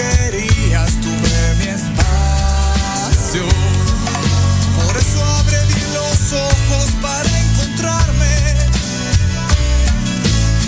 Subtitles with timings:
[0.00, 3.46] querías, tuve mi espacio.
[4.76, 5.60] Por eso abre
[5.94, 8.34] los ojos para encontrarme.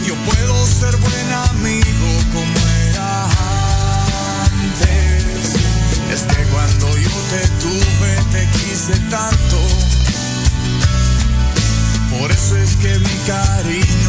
[0.06, 2.58] Yo puedo ser buen amigo como
[2.88, 3.24] era
[4.44, 5.54] antes.
[6.12, 9.58] Es que cuando yo te tuve, te quise tanto.
[12.18, 14.01] Por eso es que mi cariño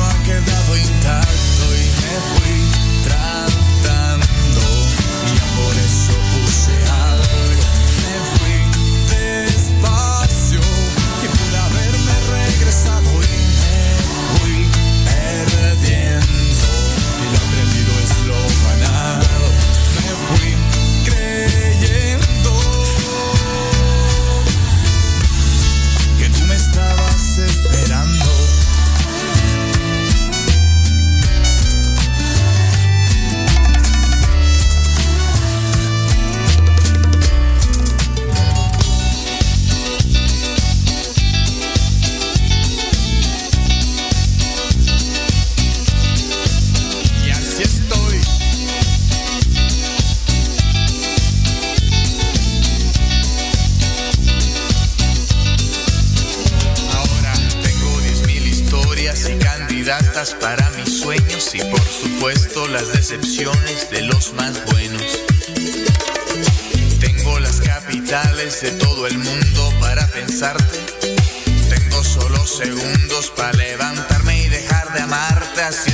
[75.63, 75.92] atrás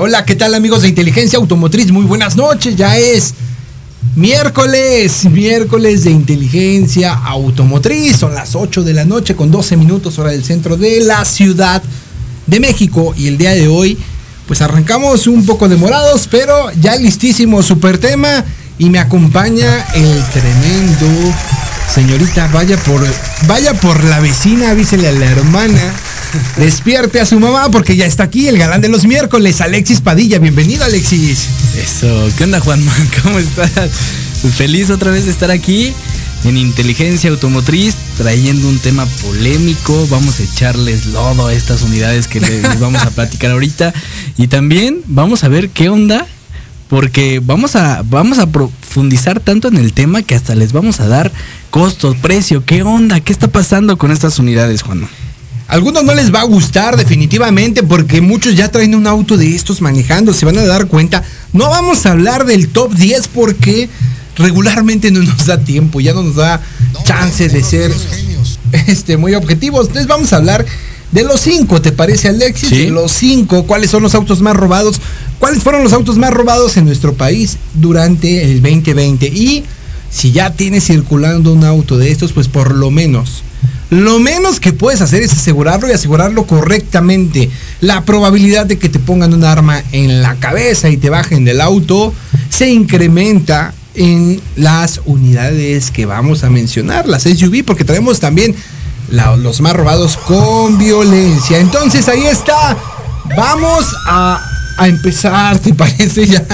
[0.00, 1.90] Hola, ¿qué tal amigos de Inteligencia Automotriz?
[1.90, 3.34] Muy buenas noches, ya es
[4.14, 10.30] miércoles, miércoles de Inteligencia Automotriz, son las 8 de la noche con 12 minutos hora
[10.30, 11.82] del centro de la Ciudad
[12.46, 13.12] de México.
[13.16, 13.98] Y el día de hoy
[14.46, 18.44] pues arrancamos un poco demorados, pero ya listísimo super tema.
[18.78, 21.34] Y me acompaña el tremendo
[21.92, 23.04] señorita, vaya por
[23.48, 25.92] vaya por la vecina, avísele a la hermana
[26.56, 30.38] Despierte a su mamá porque ya está aquí el galán de los miércoles, Alexis Padilla.
[30.38, 31.48] Bienvenido, Alexis.
[31.76, 32.92] Eso, ¿qué onda, Juanma?
[33.22, 33.90] ¿Cómo estás?
[34.56, 35.92] Feliz otra vez de estar aquí
[36.44, 40.06] en Inteligencia Automotriz, trayendo un tema polémico.
[40.10, 43.92] Vamos a echarles lodo a estas unidades que les vamos a platicar ahorita.
[44.36, 46.26] Y también vamos a ver qué onda,
[46.88, 51.08] porque vamos a, vamos a profundizar tanto en el tema que hasta les vamos a
[51.08, 51.32] dar
[51.70, 55.08] costos, precio, qué onda, qué está pasando con estas unidades, Juanma.
[55.68, 59.82] Algunos no les va a gustar definitivamente porque muchos ya traen un auto de estos
[59.82, 61.22] manejando, se van a dar cuenta.
[61.52, 63.90] No vamos a hablar del top 10 porque
[64.36, 66.62] regularmente no nos da tiempo, ya no nos da
[67.04, 67.92] chance de ser
[68.86, 69.88] este, muy objetivos.
[69.88, 70.64] Entonces vamos a hablar
[71.12, 72.70] de los 5, ¿te parece Alexis?
[72.70, 72.78] Sí.
[72.86, 75.02] De los 5, ¿cuáles son los autos más robados?
[75.38, 79.26] ¿Cuáles fueron los autos más robados en nuestro país durante el 2020?
[79.26, 79.64] Y
[80.10, 83.42] si ya tienes circulando un auto de estos, pues por lo menos
[83.90, 87.50] lo menos que puedes hacer es asegurarlo y asegurarlo correctamente.
[87.80, 91.60] La probabilidad de que te pongan un arma en la cabeza y te bajen del
[91.60, 92.12] auto
[92.50, 98.54] se incrementa en las unidades que vamos a mencionar, las SUV, porque traemos también
[99.10, 101.58] la- los más robados con violencia.
[101.58, 102.76] Entonces ahí está.
[103.36, 104.40] Vamos a,
[104.76, 106.44] a empezar, ¿te parece ya?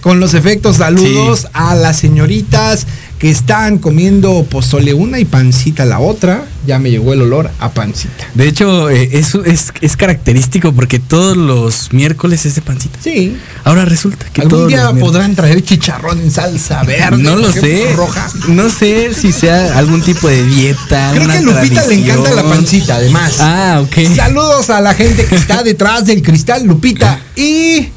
[0.00, 1.46] Con los efectos, saludos Sí.
[1.52, 2.86] a las señoritas
[3.18, 6.44] que están comiendo pozole una y pancita la otra.
[6.66, 8.26] Ya me llegó el olor a pancita.
[8.34, 12.98] De hecho, eh, eso es, es característico porque todos los miércoles es de pancita.
[13.02, 13.36] Sí.
[13.64, 17.22] Ahora resulta que Algún todos día los podrán traer chicharrón en salsa verde.
[17.22, 17.92] No lo sé.
[17.94, 18.28] Roja.
[18.48, 21.10] No sé si sea algún tipo de dieta.
[21.12, 23.36] Creo una que a Lupita le encanta la pancita, además.
[23.40, 24.14] Ah, ok.
[24.14, 27.88] Saludos a la gente que está detrás del cristal, Lupita y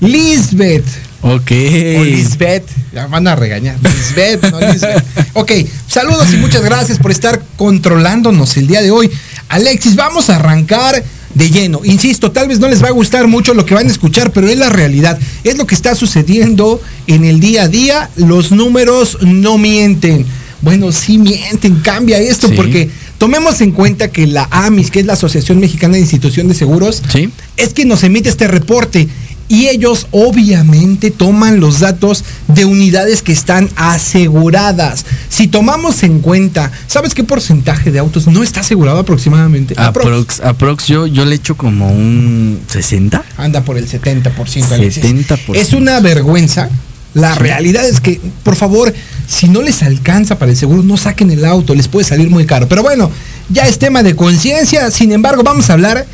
[0.00, 1.05] Lisbeth.
[1.26, 1.50] Ok.
[1.98, 3.76] O Lisbeth, la van a regañar.
[3.82, 5.04] Lisbeth, no Lisbeth.
[5.34, 5.52] Ok,
[5.86, 9.10] saludos y muchas gracias por estar controlándonos el día de hoy.
[9.48, 11.02] Alexis, vamos a arrancar
[11.34, 11.80] de lleno.
[11.84, 14.48] Insisto, tal vez no les va a gustar mucho lo que van a escuchar, pero
[14.48, 15.18] es la realidad.
[15.44, 18.08] Es lo que está sucediendo en el día a día.
[18.16, 20.24] Los números no mienten.
[20.62, 22.54] Bueno, sí mienten, cambia esto Sí.
[22.56, 26.54] porque tomemos en cuenta que la AMIS, que es la Asociación Mexicana de Institución de
[26.54, 27.28] Seguros, Sí.
[27.58, 29.06] es que nos emite este reporte
[29.48, 35.04] y ellos obviamente toman los datos de unidades que están aseguradas.
[35.28, 39.74] Si tomamos en cuenta, ¿sabes qué porcentaje de autos no está asegurado aproximadamente?
[39.76, 40.40] Aprox.
[40.40, 43.24] Aprox, yo, yo le echo como un 60.
[43.36, 44.72] Anda por el 70%.
[44.72, 45.04] Alexis.
[45.04, 45.54] 70%.
[45.54, 46.68] Es una vergüenza.
[47.14, 48.92] La realidad es que, por favor,
[49.26, 52.44] si no les alcanza para el seguro, no saquen el auto, les puede salir muy
[52.44, 52.68] caro.
[52.68, 53.10] Pero bueno,
[53.48, 54.90] ya es tema de conciencia.
[54.90, 56.04] Sin embargo, vamos a hablar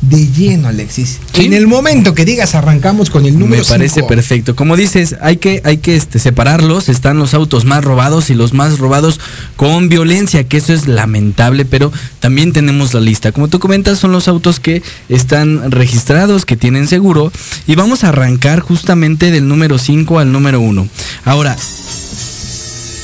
[0.00, 1.18] de lleno, Alexis.
[1.34, 1.46] Sí.
[1.46, 4.06] En el momento que digas arrancamos con el número Me parece cinco.
[4.08, 4.56] perfecto.
[4.56, 6.88] Como dices, hay que, hay que este, separarlos.
[6.88, 9.20] Están los autos más robados y los más robados
[9.56, 13.32] con violencia, que eso es lamentable, pero también tenemos la lista.
[13.32, 17.32] Como tú comentas, son los autos que están registrados, que tienen seguro.
[17.66, 20.88] Y vamos a arrancar justamente del número 5 al número 1.
[21.24, 21.56] Ahora,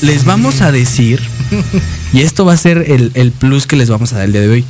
[0.00, 1.20] les vamos a decir,
[2.12, 4.42] y esto va a ser el, el plus que les vamos a dar el día
[4.42, 4.64] de hoy.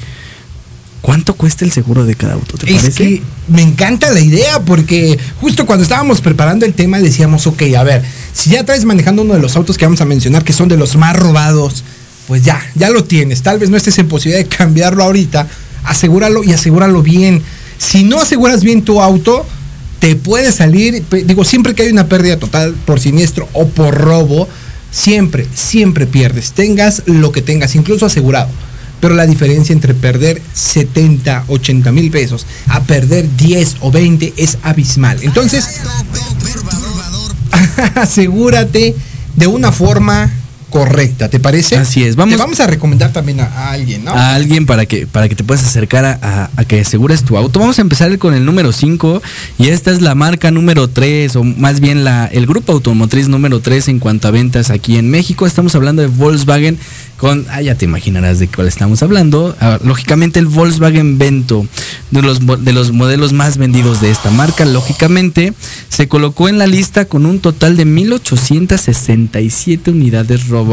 [1.05, 2.57] ¿Cuánto cuesta el seguro de cada auto?
[2.57, 3.05] ¿Te Es parece?
[3.05, 7.83] que me encanta la idea porque justo cuando estábamos preparando el tema decíamos, ok, a
[7.83, 10.67] ver, si ya traes manejando uno de los autos que vamos a mencionar que son
[10.71, 11.85] de los más robados,
[12.27, 13.43] pues ya, ya lo tienes.
[13.43, 15.47] Tal vez no estés en posibilidad de cambiarlo ahorita,
[15.85, 17.43] asegúralo y asegúralo bien.
[17.77, 19.45] Si no aseguras bien tu auto,
[19.99, 24.49] te puede salir, digo, siempre que hay una pérdida total por siniestro o por robo,
[24.91, 26.53] siempre, siempre pierdes.
[26.53, 28.49] Tengas lo que tengas, incluso asegurado.
[29.01, 34.59] Pero la diferencia entre perder 70, 80 mil pesos a perder 10 o 20 es
[34.63, 35.19] abismal.
[35.23, 35.81] Entonces,
[37.95, 38.95] asegúrate
[39.37, 40.31] de una forma
[40.75, 41.77] correcta, ¿te parece?
[41.77, 44.11] Así es, vamos- Te vamos a recomendar también a, a alguien, ¿no?
[44.11, 47.37] a alguien para que, para que te puedas acercar a, a- a que asegures tu
[47.37, 47.61] auto.
[47.61, 49.23] Vamos a empezar con el número 5
[49.57, 53.61] y esta es la marca número 3 o más bien la, el grupo automotriz número
[53.61, 55.47] 3 en cuanto a ventas aquí en México.
[55.47, 56.77] Estamos hablando de Volkswagen
[57.19, 59.55] con, ah, ya te imaginarás de cuál estamos hablando.
[59.61, 61.69] Ah, lógicamente el Volkswagen Vento,
[62.11, 65.53] de los, de los modelos más vendidos de esta marca, lógicamente
[65.89, 70.64] se colocó en la lista con un total de 1867 unidades robadas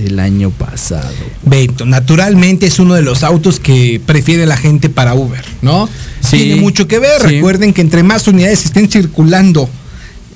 [0.00, 1.08] el año pasado.
[1.44, 5.88] Beto, naturalmente es uno de los autos que prefiere la gente para Uber, ¿no?
[6.20, 7.20] Sí, Tiene mucho que ver.
[7.20, 7.26] sí.
[7.28, 9.68] Recuerden que entre más unidades estén circulando,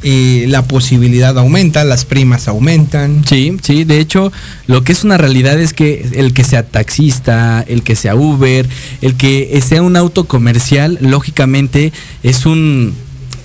[0.04, 3.24] eh, la posibilidad aumenta, las primas aumentan.
[3.28, 4.32] Sí, sí, de hecho,
[4.68, 8.68] lo que es una realidad es que el que sea taxista, el que sea Uber,
[9.02, 11.92] el que sea un auto comercial, lógicamente
[12.22, 12.94] es un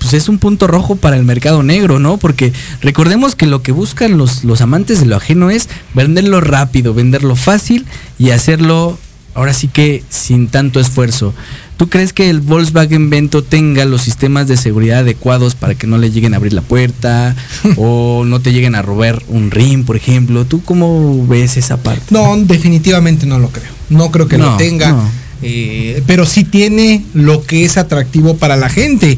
[0.04, 2.18] pues es un punto rojo para el mercado negro, ¿no?
[2.18, 6.94] Porque recordemos que lo que buscan los, los amantes de lo ajeno es venderlo rápido,
[6.94, 7.86] venderlo fácil
[8.20, 8.98] y hacerlo
[9.34, 11.34] ahora sí que sin tanto esfuerzo.
[11.78, 15.98] ¿Tú crees que el Volkswagen Vento tenga los sistemas de seguridad adecuados para que no
[15.98, 17.36] le lleguen a abrir la puerta
[17.78, 20.46] o no te lleguen a robar un rim, por ejemplo?
[20.46, 22.04] ¿Tú cómo ves esa parte?
[22.12, 23.72] No, definitivamente no lo creo.
[23.90, 24.90] No creo que lo No, tenga.
[24.92, 25.10] no.
[25.42, 29.18] Eh, pero sí tiene lo que es atractivo para la gente,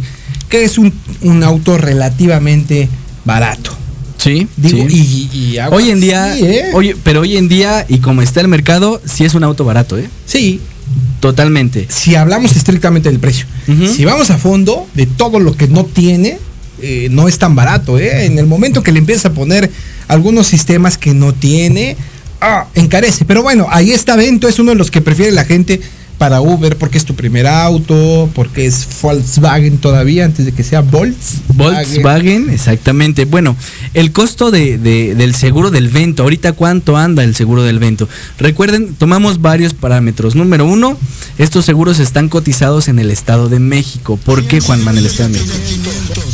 [0.50, 2.90] que es un, un auto relativamente
[3.24, 3.72] barato.
[4.18, 5.30] Sí, Digo, sí.
[5.32, 6.72] y, hoy en día, sí, ¿eh?
[6.74, 9.98] oye, pero hoy en día y como está el mercado, sí es un auto barato,
[9.98, 10.10] ¿eh?
[10.26, 10.62] Sí,
[11.20, 11.88] Totalmente.
[11.90, 13.46] si hablamos estrictamente del precio.
[13.96, 16.38] Si vamos a fondo de todo lo que no tiene,
[16.82, 17.98] eh, no es tan barato.
[17.98, 18.26] ¿eh?
[18.26, 19.72] En el momento que le empieza a poner
[20.08, 21.98] algunos sistemas que no tiene,
[22.42, 23.26] ah, encarece.
[23.26, 25.82] Pero bueno, ahí está Vento, es uno de los que prefiere la gente
[26.18, 30.82] para Uber porque es tu primer auto, porque es Volkswagen todavía antes de que sea
[30.82, 31.42] Volkswagen.
[31.56, 33.26] Volkswagen, exactamente.
[33.26, 33.56] Bueno,
[33.94, 38.08] el costo de, de- del seguro del Vento, ahorita cuánto anda el seguro del Vento.
[38.40, 40.36] Recuerden, tomamos varios parámetros.
[40.36, 40.98] Número uno,
[41.38, 44.18] estos seguros están cotizados en el Estado de México.
[44.18, 45.90] ¿Por qué, Juan Manuel, Estado de México?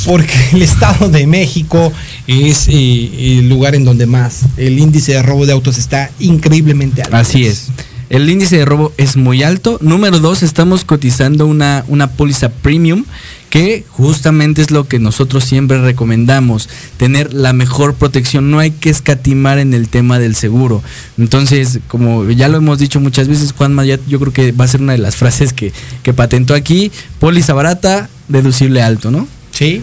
[0.05, 1.91] Porque el Estado de México
[2.27, 7.01] es eh, el lugar en donde más el índice de robo de autos está increíblemente
[7.01, 7.15] alto.
[7.17, 7.67] Así es.
[8.11, 9.77] El índice de robo es muy alto.
[9.81, 13.05] Número dos, estamos cotizando una, una póliza premium
[13.49, 18.89] que justamente es lo que nosotros siempre recomendamos, tener la mejor protección, no hay que
[18.89, 20.83] escatimar en el tema del seguro.
[21.17, 24.67] Entonces, como ya lo hemos dicho muchas veces, Juanma, ya- yo creo que va a
[24.67, 25.71] ser una de las frases que,
[26.03, 29.25] que patentó aquí, póliza barata, deducible alto, ¿no?
[29.51, 29.81] Sí.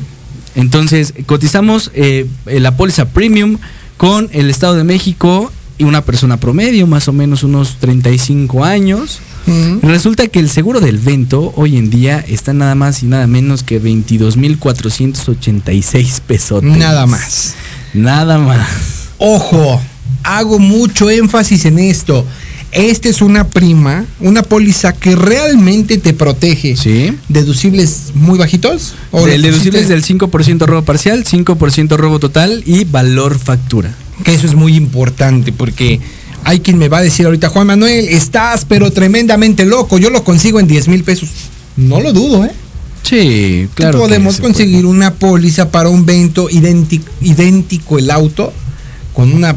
[0.54, 3.56] Entonces, cotizamos eh, eh, la póliza premium
[3.96, 9.20] con el Estado de México y una persona promedio, más o menos unos 35 años.
[9.82, 13.62] Resulta que el seguro del Vento hoy en día está nada más y nada menos
[13.62, 16.62] que 22.486 pesos.
[16.62, 17.54] Nada más.
[17.94, 18.68] Nada más.
[19.18, 19.80] Ojo,
[20.22, 22.26] hago mucho énfasis en esto.
[22.70, 26.76] Esta es una prima, una póliza que realmente te protege.
[26.76, 27.16] ¿Sí?
[27.30, 28.94] ¿Deducibles muy bajitos?
[29.10, 33.38] ¿O El le deducible es pusiste- del 5% robo parcial, 5% robo total y valor
[33.38, 33.94] factura.
[34.24, 36.00] Que eso es muy importante porque
[36.44, 40.24] hay quien me va a decir ahorita, Juan Manuel, estás pero tremendamente loco, yo lo
[40.24, 41.28] consigo en 10 mil pesos.
[41.76, 42.50] No lo dudo, ¿eh?
[43.02, 43.98] Sí, claro.
[44.00, 48.52] Podemos se conseguir una póliza para un vento idéntico, idéntico el auto
[49.14, 49.56] con una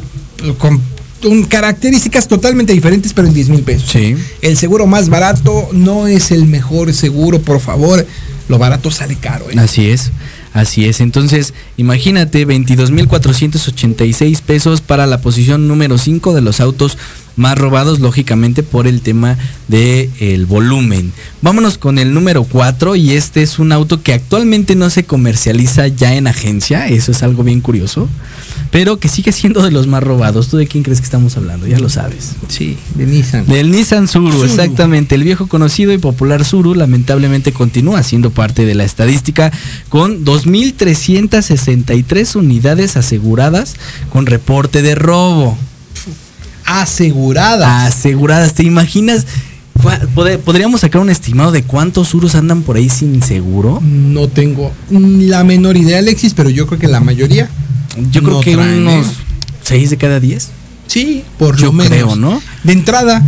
[0.58, 0.80] con
[1.26, 3.90] un- características totalmente diferentes pero en 10 mil pesos.
[3.92, 4.16] Sí.
[4.42, 8.06] El seguro más barato no es el mejor seguro, por favor.
[8.48, 9.50] Lo barato sale caro.
[9.50, 9.56] ¿eh?
[9.58, 10.12] Así es,
[10.54, 11.02] así es.
[11.02, 16.98] Entonces, imagínate 22.486 pesos para la posición número 5 de los autos
[17.36, 19.38] más robados, lógicamente por el tema
[19.68, 21.14] del el volumen.
[21.42, 25.88] Vámonos con el número 4 y este es un auto que actualmente no se comercializa
[25.88, 28.10] ya en agencia, eso es algo bien curioso,
[28.72, 30.48] pero que sigue siendo de los más robados.
[30.48, 31.68] ¿Tú de quién crees que estamos hablando?
[31.68, 32.32] Ya lo sabes.
[32.48, 33.46] Sí, de Nissan.
[33.46, 34.46] Del Nissan Suru, Suru.
[34.46, 35.16] exactamente.
[35.16, 39.52] El viejo conocido y popular Suru lamentablemente continúa siendo parte de la estadística
[39.90, 43.76] con 2.363 unidades aseguradas
[44.10, 45.58] con reporte de robo.
[46.66, 47.86] Asegurada.
[47.86, 49.26] Aseguradas, ¿te imaginas?
[50.46, 53.80] ¿Podríamos sacar un estimado de cuántos Surus andan por ahí sin seguro?
[53.82, 57.50] No tengo la menor idea, Alexis, pero yo creo que la mayoría.
[58.12, 59.12] Yo creo no que traen, unos ¿eh?
[59.64, 60.50] 6 de cada 10.
[60.88, 61.92] Sí, por Yo lo menos.
[61.92, 62.42] creo, ¿no?
[62.64, 63.24] De entrada,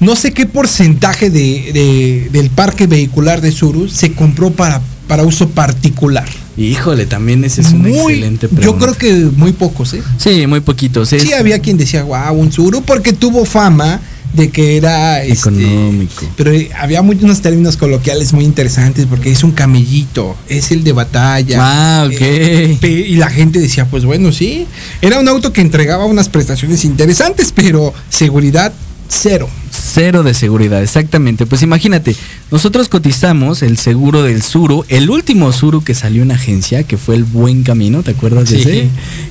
[0.00, 5.22] no sé qué porcentaje de, de- del parque vehicular de Suru se compró para, para
[5.24, 6.26] uso particular.
[6.56, 8.86] Híjole, también ese es una Muy- excelente Yo pregunta.
[8.86, 10.02] creo que muy pocos, ¿eh?
[10.16, 11.12] Sí, muy poquitos.
[11.12, 14.00] es- Sí había quien decía, wow, un Suru, porque tuvo fama
[14.34, 16.24] de que era este, Económico.
[16.36, 20.84] pero eh, había muy- unos términos coloquiales muy interesantes porque es un camellito, es el
[20.84, 21.58] de batalla.
[21.60, 22.14] Ah, ok.
[22.20, 24.66] Eh, y la gente decía, pues bueno, sí.
[25.00, 28.72] Era un auto que entregaba unas prestaciones interesantes, pero seguridad
[29.08, 29.48] cero.
[29.90, 31.46] Cero de seguridad, exactamente.
[31.46, 32.14] Pues imagínate,
[32.50, 37.14] nosotros cotizamos el seguro del Suru, el último Suru que salió en agencia, que fue
[37.16, 38.68] el Buen Camino, ¿te acuerdas de Sí.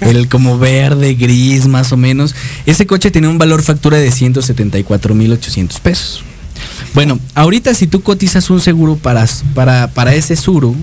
[0.02, 0.10] ese?
[0.10, 2.34] El como verde, gris, más o menos.
[2.65, 6.24] Ese coche tenía un valor factura de 174.800 pesos.
[6.93, 10.76] Bueno, ahorita si tú cotizas un seguro para, para, para ese Suru,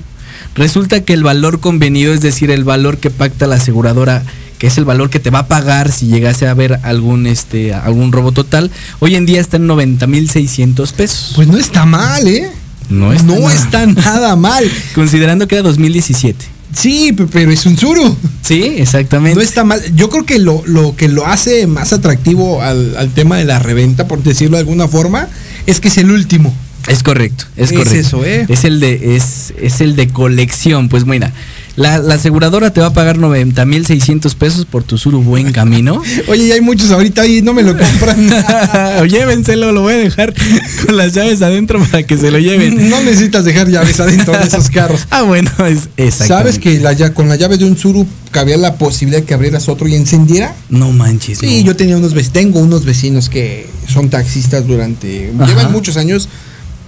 [0.55, 4.23] resulta que el valor convenido, es decir, el valor que pacta la aseguradora,
[4.59, 7.75] que es el valor que te va a pagar si llegase a haber algún, este,
[7.75, 11.33] algún robo total, hoy en día está en 90.600 pesos.
[11.35, 12.49] Pues no está mal, ¿eh?
[12.91, 14.65] no está, no nada- está nada mal.
[14.95, 16.45] Considerando que era 2017.
[16.75, 18.17] Sí, pe- pero es un suru.
[18.43, 19.37] Sí, exactamente.
[19.37, 19.81] No está mal.
[19.95, 23.59] Yo creo que lo, lo que lo hace más atractivo al, al tema de la
[23.61, 25.29] reventa, por decirlo de alguna forma,
[25.67, 26.55] es que es el último.
[26.89, 27.99] Es correcto, es, Es correcto.
[28.01, 28.45] eso, ¿eh?
[28.49, 30.89] Es el de, es, es el de colección.
[30.91, 31.33] Pues mira,
[31.77, 36.01] la, la aseguradora te va a pagar 90.600 pesos por tu Suru Buen Camino.
[36.29, 38.31] Oye, ya hay muchos ahorita y no me lo compran.
[39.09, 40.35] Llévenselo, lo voy a dejar
[40.87, 42.89] con las llaves adentro para que se lo lleven.
[42.91, 45.07] no necesitas dejar llaves adentro de esos carros.
[45.11, 46.27] Ah, bueno, es exactamente.
[46.27, 49.69] ¿Sabes que la, con la llave de un Suru cabía la posibilidad de que abrieras
[49.69, 50.55] otro y encendiera?
[50.69, 51.39] No manches.
[51.39, 51.67] Sí, no.
[51.67, 55.47] yo tenía unos tengo unos vecinos que son taxistas durante, Ajá.
[55.47, 56.29] llevan muchos años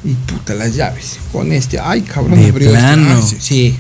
[0.05, 2.79] y puta las llaves con este, ay cabrón, De abrió este.
[2.79, 3.17] plano.
[3.17, 3.77] Ay, sí, sí.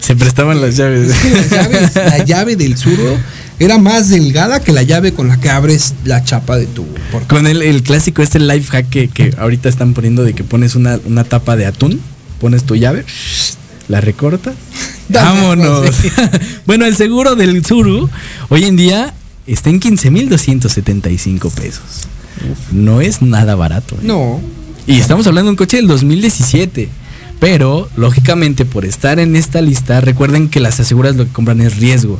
[0.00, 1.10] Se prestaban las llaves.
[1.10, 3.16] Es que las llaves- la llave del Suru
[3.58, 7.28] era más delgada que la llave con la que abres la chapa de tu portón.
[7.28, 10.74] Con el, el clásico, este life hack que, que ahorita están poniendo de que pones
[10.74, 12.00] una, una tapa de atún,
[12.40, 13.04] pones tu llave,
[13.88, 14.54] la recortas.
[15.08, 15.90] Vámonos.
[16.66, 18.08] bueno, el seguro del Suru
[18.48, 19.14] hoy en día
[19.46, 21.82] está en 15.275 pesos.
[22.72, 23.94] No es nada barato.
[23.96, 24.00] ¿eh?
[24.02, 24.40] No,
[24.86, 26.88] Y estamos hablando de un coche del 2017.
[27.38, 31.76] Pero, lógicamente, por estar en esta lista, recuerden que las aseguras lo que compran es
[31.76, 32.18] riesgo.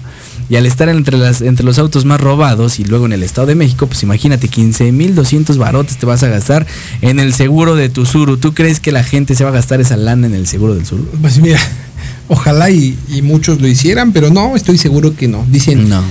[0.48, 3.48] Y al estar entre, las, entre los autos más robados y luego en el Estado
[3.48, 6.66] de México, pues imagínate, 15.200 barotes te vas a gastar
[7.00, 8.36] en el seguro de tu Suru.
[8.36, 10.86] ¿Tú crees que la gente se va a gastar esa lana en el seguro del
[10.86, 11.08] Suru?
[11.20, 11.58] pues mira,
[12.28, 15.44] ojalá y, y muchos lo hicieran, pero no, estoy seguro que no.
[15.50, 16.04] Dicen, No.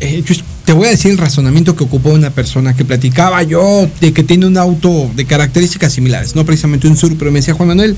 [0.00, 3.88] Eh, yo te voy a decir el razonamiento que ocupó una persona que platicaba yo
[4.00, 7.54] de que tiene un auto de características similares, no precisamente un sur, pero me decía
[7.54, 7.96] Juan Manuel,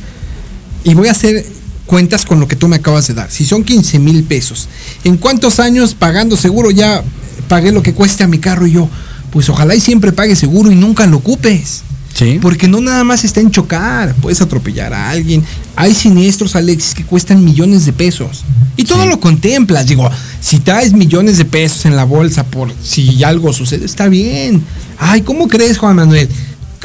[0.87, 1.45] y voy a hacer
[1.85, 3.31] cuentas con lo que tú me acabas de dar.
[3.31, 4.69] Si son 15 mil pesos,
[5.05, 7.03] ¿en cuántos años pagando seguro ya
[7.49, 8.89] pagué lo que cueste a mi carro y yo?
[9.31, 11.83] Pues ojalá y siempre pague seguro y nunca lo ocupes.
[12.15, 12.39] Sí.
[12.41, 15.45] Porque no nada más está en chocar, puedes atropellar a alguien.
[15.75, 18.43] Hay siniestros, Alexis, que cuestan millones de pesos.
[18.79, 19.09] Y todo Sí.
[19.11, 19.87] lo contemplas.
[19.87, 20.09] Digo,
[20.41, 24.63] si traes millones de pesos en la bolsa por si algo sucede, está bien.
[24.99, 26.29] Ay, ¿cómo crees, Juan Manuel?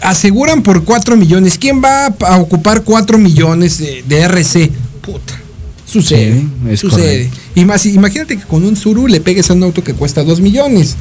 [0.01, 1.57] Aseguran por 4 millones.
[1.57, 4.71] ¿Quién va a ocupar 4 millones de, de RC?
[5.01, 5.39] Puta.
[5.85, 6.41] Sucede.
[6.69, 7.27] Sí, sucede.
[7.27, 7.37] correcto.
[7.55, 10.39] Y más, imagínate que con un Suru le pegues a un auto que cuesta 2
[10.41, 10.95] millones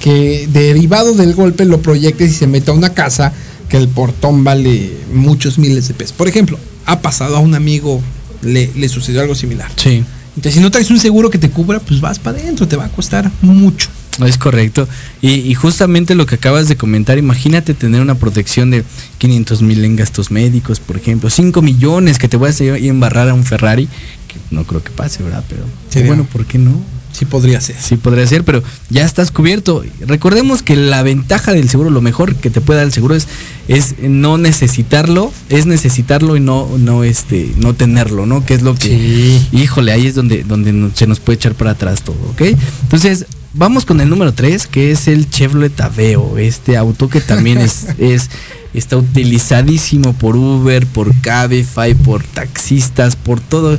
[0.00, 3.32] que derivado del golpe lo proyectes y se meta a una casa
[3.68, 6.14] que el portón vale muchos miles de pesos.
[6.14, 8.00] Por ejemplo, ha pasado a un amigo,
[8.42, 9.70] le, le sucedió algo similar.
[9.76, 10.02] Sí.
[10.30, 12.86] Entonces, si no traes un seguro que te cubra, pues vas para adentro, te va
[12.86, 13.90] a costar mucho.
[14.24, 14.86] Es correcto.
[15.22, 18.84] Y, y justamente lo que acabas de comentar, imagínate tener una protección de
[19.18, 23.34] 500 mil en gastos médicos, por ejemplo, 5 millones que te vas a embarrar a
[23.34, 23.86] un Ferrari,
[24.28, 25.44] que no creo que pase, ¿verdad?
[25.48, 26.80] Pero Sería- bueno, ¿por qué no?
[27.12, 27.76] Sí podría ser.
[27.80, 29.82] Sí podría ser, pero ya estás cubierto.
[30.06, 33.26] Recordemos que la ventaja del seguro, lo mejor que te puede dar el seguro es,
[33.68, 38.44] es no necesitarlo, es necesitarlo y no, no, este, no tenerlo, ¿no?
[38.44, 39.48] Que es lo que, Sí.
[39.52, 42.42] híjole, ahí es donde, donde se nos puede echar para atrás todo, ¿ok?
[42.82, 47.58] Entonces, vamos con el número 3, que es el Chevrolet Aveo, este auto que también
[47.58, 48.30] es, es,
[48.74, 53.78] está utilizadísimo por Uber, por Cabify, por taxistas, por todo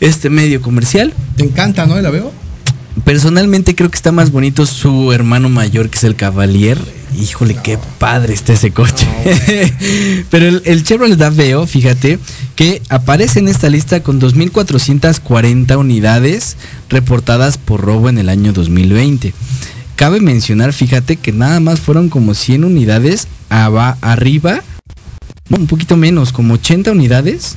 [0.00, 1.12] este medio comercial.
[1.36, 2.00] Te encanta, ¿no?
[2.00, 2.32] ¿La veo?
[3.04, 6.78] Personalmente creo que está más bonito su hermano mayor, que es el Cavalier.
[7.20, 9.06] Híjole, qué padre está ese coche.
[10.30, 12.18] Pero el, el Chevrolet Aveo, fíjate,
[12.56, 16.56] que aparece en esta lista con 2.440 unidades
[16.88, 19.34] reportadas por robo en el año 2020.
[19.96, 24.62] Cabe mencionar, fíjate, que nada más fueron como 100 unidades arriba,
[25.48, 27.56] no, un poquito menos, como 80 unidades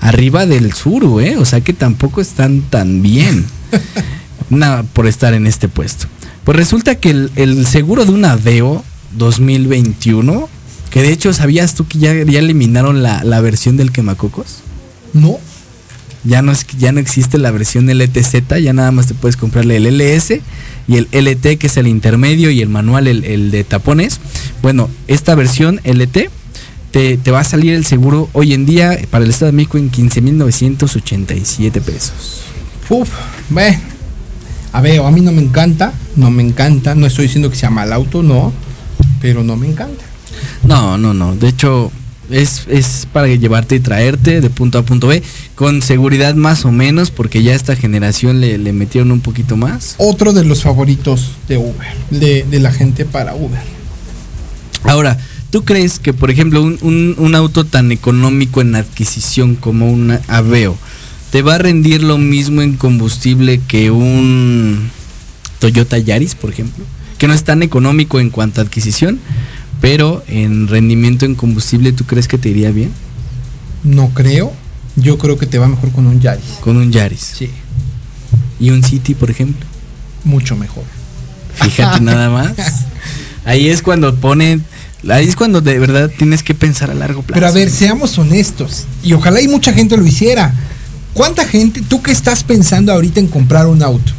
[0.00, 1.36] arriba del Suru, ¿eh?
[1.38, 3.46] O sea que tampoco están tan bien.
[4.50, 6.06] Nada por estar en este puesto.
[6.46, 8.84] Pues resulta que el, el seguro de un Aveo
[9.18, 10.48] 2021,
[10.90, 14.58] que de hecho, ¿sabías tú que ya, ya eliminaron la, la versión del quemacocos?
[15.12, 15.40] No.
[16.22, 19.76] Ya no, es, ya no existe la versión LTZ, ya nada más te puedes comprarle
[19.78, 20.40] el LS
[20.86, 24.20] y el LT, que es el intermedio, y el manual, el, el de tapones.
[24.62, 26.30] Bueno, esta versión LT
[26.92, 29.78] te, te va a salir el seguro hoy en día para el Estado de México
[29.78, 32.42] en 15.987 pesos.
[32.88, 33.10] Uf,
[33.50, 33.95] ve.
[34.76, 37.70] A ver, a mí no me encanta, no me encanta, no estoy diciendo que sea
[37.70, 38.52] mal auto, no,
[39.22, 40.04] pero no me encanta.
[40.64, 41.34] No, no, no.
[41.34, 41.90] De hecho,
[42.30, 45.22] es, es para llevarte y traerte de punto a punto B
[45.54, 49.94] con seguridad más o menos porque ya esta generación le, le metieron un poquito más.
[49.96, 53.62] Otro de los favoritos de Uber, de, de la gente para Uber.
[54.84, 55.16] Ahora,
[55.50, 60.18] ¿tú crees que, por ejemplo, un, un- un auto tan económico en adquisición como un
[60.28, 60.76] Aveo
[61.36, 64.88] te va a rendir lo mismo en combustible que un
[65.58, 66.82] Toyota Yaris, por ejemplo?
[67.18, 69.20] Que no es tan económico en cuanto a adquisición,
[69.82, 72.90] pero en rendimiento en combustible, ¿tú crees que te iría bien
[73.84, 74.50] No creo,
[74.96, 76.42] yo creo que te va mejor con un Yaris.
[76.62, 77.20] con un Yaris?
[77.36, 77.50] Sí,
[78.58, 79.66] Y un City, por ejemplo.
[80.24, 80.84] mucho mejor.
[81.52, 82.56] Fíjate nada más.
[83.44, 84.64] Ahí es cuando ponen,
[85.06, 87.34] ahí es cuando de verdad tienes que pensar a largo plazo.
[87.34, 88.86] Pero a ver, seamos honestos.
[89.02, 90.54] Y ojalá y mucha gente lo hiciera.
[91.16, 94.12] ¿Cuánta gente, tú que estás pensando ahorita en comprar un auto?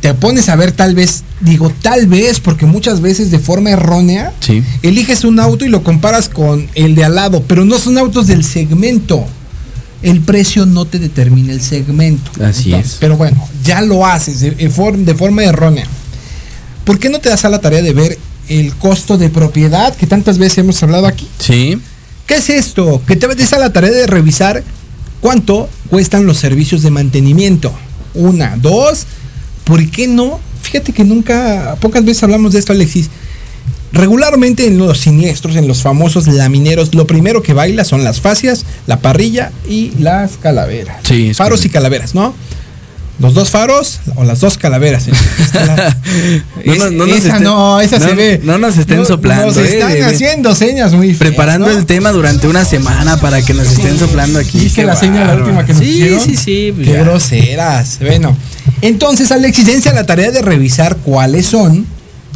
[0.00, 4.32] Te pones a ver tal vez, digo tal vez, porque muchas veces de forma errónea,
[4.40, 4.64] Sí.
[4.82, 8.26] eliges un auto y lo comparas con el de al lado, pero no son autos
[8.26, 9.24] del segmento.
[10.02, 12.32] El precio no te determina el segmento.
[12.44, 12.96] Así es.
[12.98, 15.86] Pero bueno, ya lo haces de, de forma errónea.
[16.84, 20.08] ¿Por qué no te das a la tarea de ver el costo de propiedad que
[20.08, 21.28] tantas veces hemos hablado aquí?
[21.38, 21.78] Sí.
[22.26, 23.00] ¿Qué es esto?
[23.06, 24.64] Que te des a la tarea de revisar
[25.24, 27.72] cuánto cuestan los servicios de mantenimiento.
[28.12, 29.06] Una, dos,
[29.64, 30.38] ¿por qué no?
[30.60, 33.08] Fíjate que nunca, pocas veces hablamos de esto, Alexis.
[33.90, 38.66] Regularmente en los siniestros, en los famosos lamineros, lo primero que baila son las fascias,
[38.86, 40.98] la parrilla y las calaveras.
[41.04, 42.34] Sí, Faros y calaveras, ¿no?
[43.20, 45.06] Los dos faros o las dos calaveras.
[45.38, 45.96] Está la-
[46.90, 48.40] No nos esa estén- no, esa no- se ve.
[48.42, 52.48] no nos estén soplando, Nos eh, están haciendo señas muy feas, Preparando el tema durante
[52.48, 54.58] una semana para que nos estén soplando aquí.
[54.58, 56.20] ¿Viste Qué la seña la última que nos Sí, hicieron?
[56.20, 56.72] sí, sí.
[56.74, 57.02] pues Qué ya.
[57.02, 57.98] groseras.
[58.00, 58.36] Bueno,
[58.82, 61.86] entonces Alexis, dense a la tarea de revisar cuáles son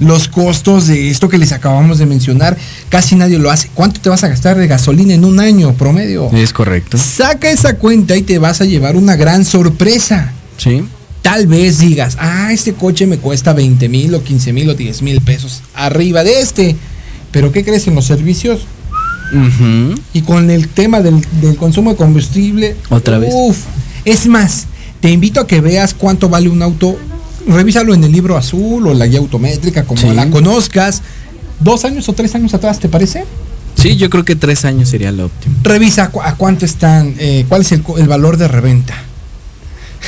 [0.01, 2.57] los costos de esto que les acabamos de mencionar.
[2.89, 3.69] Casi nadie lo hace.
[3.75, 6.31] ¿Cuánto te vas a gastar de gasolina en un año promedio?
[6.33, 6.97] Es correcto.
[6.99, 10.35] Saca esa cuenta y te vas a llevar una gran sorpresa.
[10.59, 10.85] Sí.
[11.23, 15.03] Tal vez digas, ah, este coche me cuesta 20 mil o 15 mil o 10
[15.03, 16.77] mil pesos arriba de este.
[17.33, 18.61] Pero ¿qué crees en los servicios?
[20.15, 22.77] Y con el tema del, del consumo de combustible.
[22.89, 23.31] Otra vez.
[23.35, 23.59] Uf.
[24.05, 24.67] Es más,
[25.01, 26.97] te invito a que veas cuánto vale un auto.
[27.47, 30.09] Revísalo en el libro azul o la guía autométrica, como Sí.
[30.15, 31.03] la conozcas.
[31.61, 33.25] Dos años o tres años atrás, ¿te parece?
[33.75, 35.55] Sí, yo creo que tres años sería lo óptimo.
[35.63, 38.95] Revisa cu- a cuánto están, eh, cuál es el, el valor de reventa.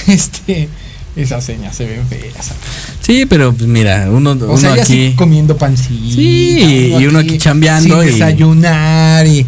[0.13, 0.69] Este,
[1.17, 2.51] esas señas se ven feas.
[3.01, 5.07] Sí, pero pues mira, uno, O uno sea, ya aquí.
[5.09, 6.15] así comiendo pancita.
[6.15, 9.47] Sí, y uno aquí chambeando Sin y- desayunar y.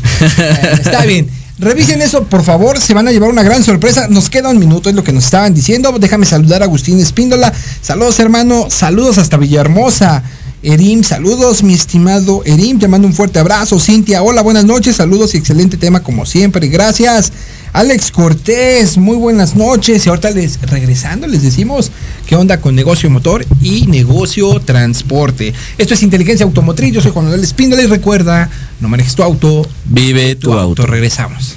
[0.81, 1.29] Está bien.
[1.59, 2.81] Revisen eso, por favor.
[2.81, 4.09] Se van a llevar una gran sorpresa.
[4.09, 5.97] Nos queda un minuto, es lo que nos estaban diciendo.
[6.01, 7.53] Déjame saludar a Agustín Espíndola.
[7.81, 8.67] Saludos, hermano.
[8.69, 10.25] Saludos hasta Villahermosa.
[10.65, 12.79] Erim, saludos, mi estimado Erim.
[12.81, 13.79] Te mando un fuerte abrazo.
[13.79, 14.97] Cintia, hola, buenas noches.
[14.97, 16.67] Saludos y excelente tema como siempre.
[16.67, 17.33] Gracias.
[17.73, 20.05] Alex Cortés, muy buenas noches.
[20.05, 21.91] Y ahorita les, regresando, les decimos
[22.27, 25.55] qué onda con negocio motor y negocio transporte.
[25.79, 26.93] Esto es inteligencia automotriz.
[26.93, 30.87] Yo soy Juan Manuel Espíndola y recuerda, no manejes tu auto, Vive tu auto.
[30.87, 31.57] Regresamos.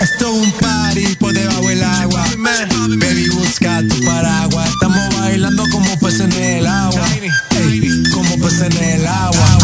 [0.00, 2.24] Esto un party por debajo del agua.
[2.36, 4.68] Baby, busca tu paraguas.
[4.68, 7.06] Estamos bailando como peces en el agua.
[7.50, 9.58] Ey, como peces en el agua.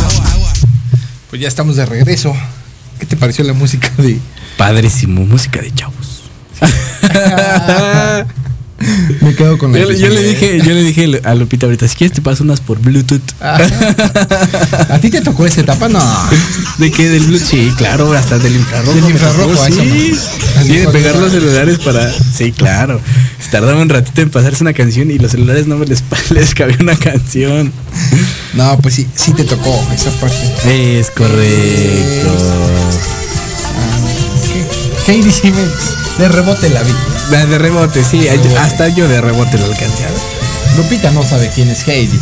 [1.30, 2.34] Pues ya estamos de regreso.
[2.98, 4.18] ¿Qué te pareció la música de
[4.56, 6.22] Padrísimo, música de chavos.
[9.20, 11.96] Me quedo con Yo, le- yo le dije, yo le dije a Lupita ahorita, si
[11.96, 13.20] quieres te paso unas por Bluetooth.
[13.40, 13.96] ¿eh?
[14.90, 15.88] ¿A ti te tocó esa etapa?
[15.88, 16.02] No.
[16.78, 17.08] ¿De qué?
[17.08, 17.48] ¿Del Bluetooth?
[17.48, 18.94] Sí, claro, hasta del infrarrojo.
[18.94, 20.12] Del infrarrojo, tocó, sí.
[20.56, 20.62] no.
[20.64, 22.10] Sí, de pegar los celulares para...
[22.12, 23.00] Sí, claro.
[23.42, 26.54] Se tardaba un ratito en pasarse una canción y los celulares no me les, les
[26.54, 27.72] cabía una canción.
[28.54, 30.98] No, pues sí, sí te tocó esa parte.
[30.98, 32.36] Es correcto.
[35.06, 36.90] Sí me de rebote la vi.
[37.30, 38.26] De, de rebote, sí.
[38.58, 40.20] Hasta yo de rebote lo alcancé a ver.
[40.76, 42.18] Lupita no sabe quién es Heidi.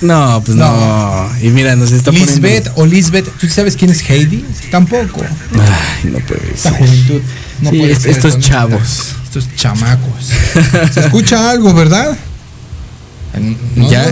[0.00, 1.28] No, pues no.
[1.42, 2.72] Y mira, nos está Lisbeth poniendo...
[2.76, 4.44] o Lisbeth, ¿tú sabes quién es Heidi?
[4.70, 5.22] Tampoco.
[5.54, 6.78] Ay, no puede Esta ser.
[6.78, 7.20] juventud.
[7.62, 8.46] No Sí, puede ser estos esto, ¿no?
[8.48, 8.80] chavos.
[9.24, 10.24] Estos chamacos.
[10.94, 12.16] Se escucha algo, ¿verdad?
[13.74, 14.06] No, Ya.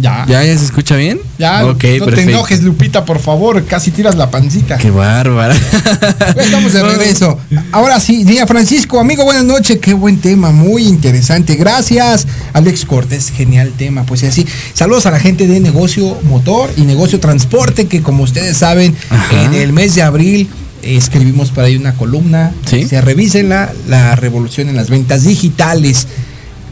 [0.00, 0.24] Ya.
[0.28, 1.20] ¿Ya, ¿Ya se escucha bien?
[1.38, 3.64] Ya, no te enojes, Lupita, por favor.
[3.64, 4.78] Casi tiras la pancita.
[4.78, 5.54] Qué bárbara.
[6.36, 7.38] Estamos de regreso.
[7.72, 9.78] Ahora sí, Día Francisco, amigo, buenas noches.
[9.78, 11.56] Qué buen tema, muy interesante.
[11.56, 13.30] Gracias, Alex Cortés.
[13.30, 14.04] Genial tema.
[14.04, 18.56] Pues así, saludos a la gente de negocio motor y negocio transporte, que como ustedes
[18.56, 19.42] saben, Ajá.
[19.44, 20.48] en el mes de abril
[20.82, 22.52] eh, escribimos por ahí una columna.
[22.66, 22.86] Sí.
[22.86, 26.06] Se revisen la, la revolución en las ventas digitales.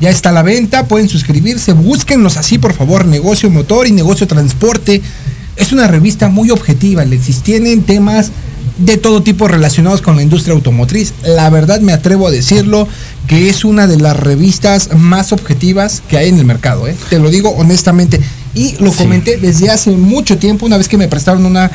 [0.00, 4.26] Ya está a la venta, pueden suscribirse, búsquenlos así, por favor, negocio motor y negocio
[4.26, 5.00] transporte.
[5.56, 7.40] Es una revista muy objetiva, Alexis.
[7.42, 8.30] Tienen temas
[8.78, 11.14] de todo tipo relacionados con la industria automotriz.
[11.24, 12.86] La verdad me atrevo a decirlo
[13.26, 16.86] que es una de las revistas más objetivas que hay en el mercado.
[16.86, 16.94] ¿eh?
[17.08, 18.20] Te lo digo honestamente.
[18.54, 18.98] Y lo Sí.
[18.98, 21.70] comenté desde hace mucho tiempo, una vez que me prestaron una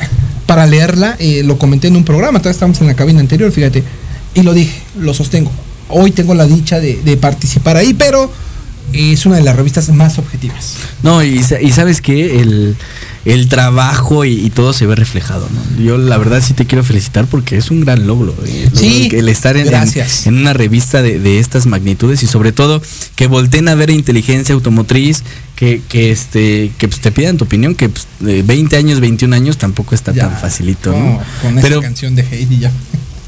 [0.46, 3.82] para leerla, eh, lo comenté en un programa, todavía estamos en la cabina anterior, fíjate.
[4.34, 5.50] Y lo dije, lo sostengo.
[5.92, 8.30] Hoy tengo la dicha de, de participar ahí, pero
[8.92, 10.74] es una de las revistas más objetivas.
[11.02, 12.76] No, y, sa- y sabes que el,
[13.24, 15.82] el trabajo y, y todo se ve reflejado, ¿no?
[15.82, 18.34] Yo la verdad sí te quiero felicitar porque es un gran logro.
[18.44, 18.68] ¿eh?
[18.74, 20.26] Sí, el, estar en, en- gracias.
[20.26, 22.82] en una revista de, de estas magnitudes y sobre todo
[23.16, 25.22] que volteen a ver inteligencia automotriz,
[25.56, 29.34] que, que este que pues, te pidan tu opinión, que pues, de 20 años, 21
[29.34, 30.98] años tampoco está Ya, tan facilito, ¿no?
[30.98, 32.72] no, Con Pero esa canción de Heidi ya.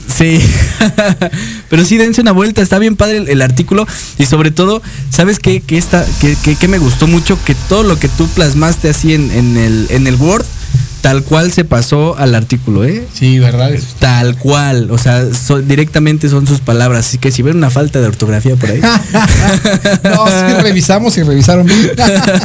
[0.07, 0.39] Sí,
[1.71, 3.87] pero sí dense una vuelta, está bien padre el, artículo
[4.19, 5.61] y sobre todo, ¿sabes qué?
[5.61, 9.15] Que, esta, que, que- que me gustó mucho que todo lo que tú plasmaste así
[9.15, 10.45] en, en el, en el Word,
[11.05, 13.05] tal cual se pasó al artículo, ¿eh?
[13.13, 13.73] Sí, ¿verdad?
[13.99, 18.01] Tal cual, o sea, so- directamente son sus palabras, así que si ven una falta
[18.01, 18.81] de ortografía por ahí,
[20.03, 21.91] no, sí revisamos y revisaron bien.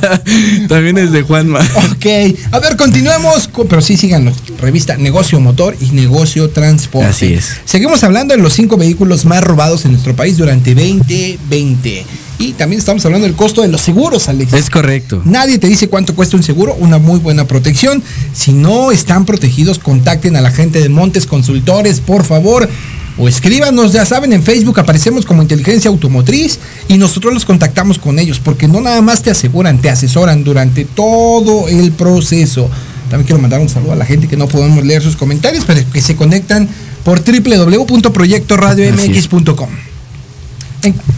[0.68, 1.60] también es de Juanma.
[1.62, 2.06] ok,
[2.52, 4.36] a ver, continuemos, con- pero sí síganos.
[4.60, 7.08] Revista Negocio Motor y Negocio Transporte.
[7.08, 7.62] Así es.
[7.64, 12.06] Seguimos hablando de los cinco vehículos más robados en nuestro país durante 2020.
[12.40, 14.54] Y también estamos hablando del costo de los seguros, Alex.
[14.54, 15.22] Es correcto.
[15.26, 18.02] Nadie te dice cuánto cuesta un seguro, una muy buena protección.
[18.34, 22.70] Si no están protegidos, contacten a la gente de Montes Consultores, por favor.
[23.18, 28.20] O escríbanos, ya saben, en Facebook aparecemos como Inteligencia Automotriz y nosotros los contactamos con
[28.20, 32.70] ellos, porque no nada más te aseguran, te asesoran durante todo el proceso.
[33.10, 35.82] También quiero mandar un saludo a la gente que no podemos leer sus comentarios, pero
[35.92, 36.70] que se conectan
[37.04, 39.89] por www.proyectoradiomx.com.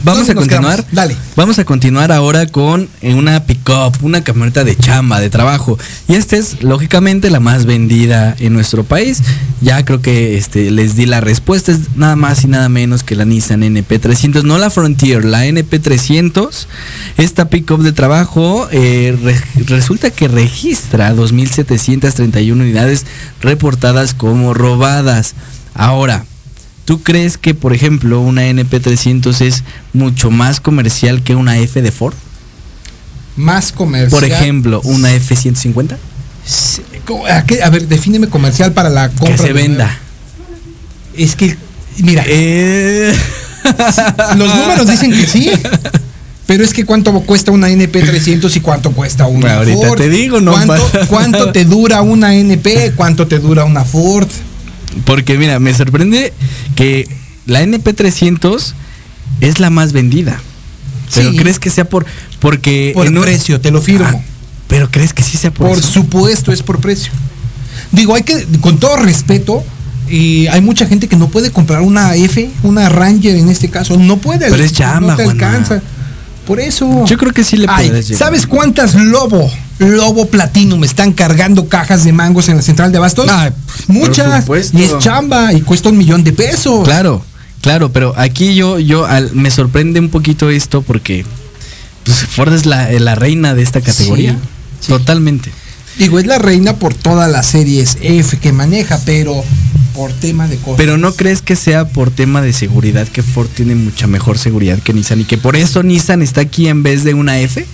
[0.04, 0.86] Vamos ¿dónde a continuar.
[0.92, 1.16] Dale.
[1.36, 5.78] Vamos a continuar ahora con eh, una pick-up, una camioneta de chamba, de trabajo.
[6.08, 9.22] Y esta es, lógicamente, la más vendida en nuestro país.
[9.62, 11.72] Ya creo que este, les di la respuesta.
[11.72, 14.44] Es nada más y nada menos que la Nissan NP300.
[14.44, 16.66] No la Frontier, la NP300.
[17.18, 23.06] Esta pick-up de trabajo eh, re- resulta que registra 2.731 unidades
[23.42, 25.36] reportadas como robadas.
[25.76, 26.26] Ahora,
[26.92, 29.64] ¿Tú crees que, por ejemplo, una NP300 es
[29.94, 32.14] mucho más comercial que una F de Ford?
[33.38, 34.10] Más comercial.
[34.12, 35.96] Por ejemplo, una F150
[36.46, 37.64] Sí, ¿cómo- A, qué?
[37.64, 39.38] A ver, defíneme comercial para la compra.
[39.38, 39.98] que se venda.
[41.16, 41.56] Es que,
[42.00, 43.16] mira, Eh,
[44.36, 45.50] los números dicen que sí.
[46.46, 49.98] Pero es que cuánto cuesta una NP300 y cuánto cuesta una Ahorita Ford.
[49.98, 51.08] te digo, no ¿Cuánto, pasa.
[51.08, 52.92] cuánto te dura una NP?
[52.98, 54.28] ¿Cuánto te dura una Ford?
[55.06, 56.34] Porque mira, me sorprende
[56.76, 57.08] que
[57.46, 58.74] la NP300
[59.42, 60.40] es la más vendida.
[61.14, 61.38] Pero Sí.
[61.38, 62.06] ¿crees que sea por
[62.40, 64.08] porque Por un- precio, te lo firmo.
[64.08, 64.20] Ah,
[64.68, 65.88] pero ¿crees que sí sea por, Por eso?
[65.92, 67.12] supuesto, es por precio.
[67.92, 69.64] Digo, hay que, con todo respeto,
[70.10, 74.18] hay mucha gente que no puede comprar una F, una Ranger en este caso, no
[74.18, 74.50] puede.
[74.50, 75.48] Pero es chamba, no te Juana.
[75.48, 75.82] alcanza.
[76.52, 77.06] Por eso.
[77.06, 78.04] Yo creo que sí le Ay.
[78.04, 79.50] ¿Sabes cuántas Lobo,
[79.80, 83.30] Lobo Platinum están cargando cajas de mangos en la central de abastos?
[83.32, 83.52] Ay,
[83.88, 84.46] Muchas.
[84.74, 86.84] Y es chamba y cuesta un millón de pesos.
[86.84, 87.24] Claro,
[87.62, 91.26] claro, pero aquí yo, yo al- me sorprende un poquito esto porque
[92.04, 94.34] pues, Ford es la, la reina de esta categoría.
[94.34, 94.38] Sí,
[94.82, 94.88] sí.
[94.90, 95.52] Totalmente.
[95.98, 99.42] Digo, es la reina por todas las series F que maneja, pero
[99.94, 100.58] por tema de.
[100.78, 104.80] Pero no crees que sea por tema de seguridad que Ford tiene mucha mejor seguridad
[104.80, 107.66] que Nissan y que por eso Nissan está aquí en vez de una F?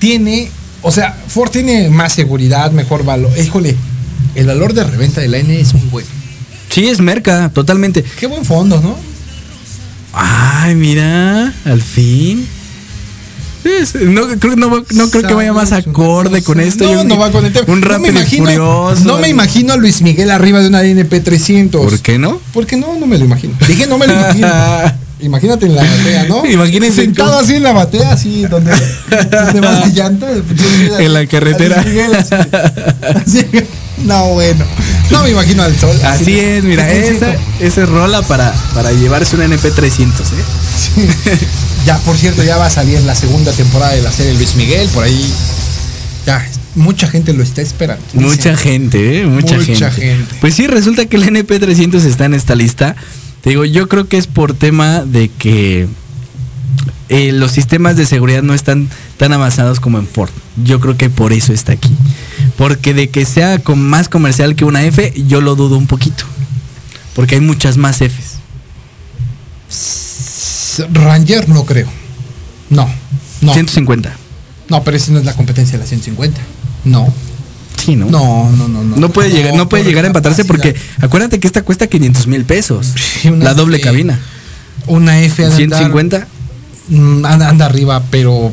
[0.00, 0.50] tiene,
[0.82, 3.30] o sea, Ford tiene más seguridad, mejor valor.
[3.38, 3.76] Híjole,
[4.34, 6.08] el valor de reventa de la N es muy bueno.
[6.70, 8.02] Sí, es merca, totalmente.
[8.18, 8.96] Qué buen fondo, ¿no?
[10.12, 12.48] Ay, mira, al fin.
[13.64, 16.84] Es- no creo, no, no creo que vaya más acorde con esto.
[16.84, 17.64] No, Yo- no va con el tema.
[17.72, 19.04] Un No me imagino- furioso.
[19.04, 21.70] No me imagino a Luis Miguel arriba de una NP300.
[21.70, 22.40] ¿Por qué no?
[22.52, 23.54] Porque no, no me lo imagino.
[23.68, 24.48] Dije, no me lo imagino.
[25.22, 26.46] Imagínate en la batea, ¿no?
[26.46, 28.72] Imagínense Sentado así en la batea, así, donde,
[29.30, 30.26] donde va la llanta.
[30.98, 31.80] En la carretera.
[31.80, 32.34] A Luis Miguel, así.
[33.42, 33.46] Así.
[34.06, 34.64] No, bueno.
[35.10, 35.94] No me imagino al sol.
[36.04, 40.44] Así es, mira, esa, esa es rola para, para llevarse una NP300, ¿eh?
[40.94, 41.06] Sí.
[41.86, 44.88] Ya, por cierto, ya va a salir la segunda temporada de la serie Luis Miguel,
[44.88, 45.32] por ahí.
[46.26, 48.04] Ya, mucha gente lo está esperando.
[48.14, 49.26] Mucha gente, ¿eh?
[49.26, 50.16] Mucha, Mucha gente.
[50.16, 50.34] gente.
[50.40, 52.96] Pues sí, resulta que el NP300 está en esta lista.
[53.40, 55.88] Te digo, yo creo que es por tema de que
[57.08, 60.30] eh, los sistemas de seguridad no están tan avanzados como en Ford.
[60.62, 61.90] Yo creo que por eso está aquí.
[62.58, 66.24] Porque de que sea con más comercial que una F, yo lo dudo un poquito.
[67.14, 68.38] Porque hay muchas más Fs.
[70.92, 71.88] Ranger no creo.
[72.70, 72.88] No.
[73.40, 73.52] No.
[73.52, 74.12] 150.
[74.68, 76.40] No, pero esa no es la competencia de la 150.
[76.84, 77.12] No.
[77.76, 78.06] Sí, ¿no?
[78.06, 78.96] No, no, no, no.
[78.96, 82.44] No puede llegar, no puede llegar a empatarse porque acuérdate que esta cuesta 500 mil
[82.44, 82.94] pesos.
[83.38, 83.84] La doble F.
[83.84, 84.20] cabina.
[84.86, 86.26] una F anda, 150.
[86.88, 88.52] mm, anda, anda arriba, pero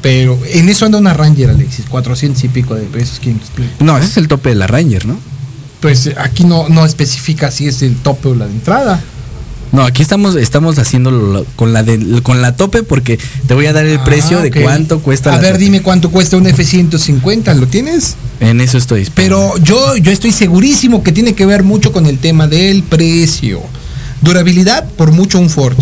[0.00, 3.72] pero en eso anda una Ranger, Alexis, 400 y pico de pesos, 500 pesos.
[3.80, 5.18] No, ese es el tope de la Ranger, ¿no?
[5.80, 9.02] Pues eh, aquí no no especifica si es el tope o la de entrada.
[9.72, 13.72] No, aquí estamos estamos haciéndolo con la de, con la tope porque te voy a
[13.72, 15.64] dar el Ah, precio de cuánto cuesta A la ver, tope.
[15.64, 18.16] dime cuánto cuesta un F150, ¿lo tienes?
[18.40, 19.08] En eso estoy.
[19.14, 23.60] Pero yo, yo estoy segurísimo que tiene que ver mucho con el tema del precio.
[24.20, 25.76] Durabilidad, por mucho un Ford.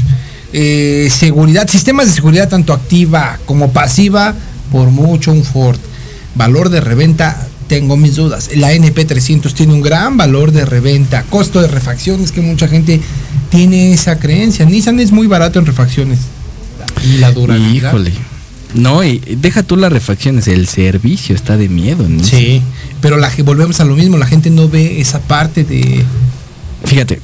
[0.52, 4.34] Eh, seguridad, sistemas de seguridad tanto activa como pasiva,
[4.70, 5.78] por mucho un Ford.
[6.36, 8.50] Valor de reventa, tengo mis dudas.
[8.54, 11.24] La NP300 tiene un gran valor de reventa.
[11.24, 13.00] Costo de refacciones, que mucha gente
[13.50, 14.64] tiene esa creencia.
[14.64, 16.18] Nissan es muy barato en refacciones.
[17.04, 17.90] Y la durabilidad.
[17.90, 18.12] Híjole.
[18.74, 22.08] No, y deja tú las refacciones, el servicio está de miedo.
[22.08, 22.22] ¿no?
[22.24, 22.62] Sí,
[23.00, 26.04] pero la, ge- volvemos a lo mismo, la gente no ve esa parte de...
[26.84, 27.20] Fíjate.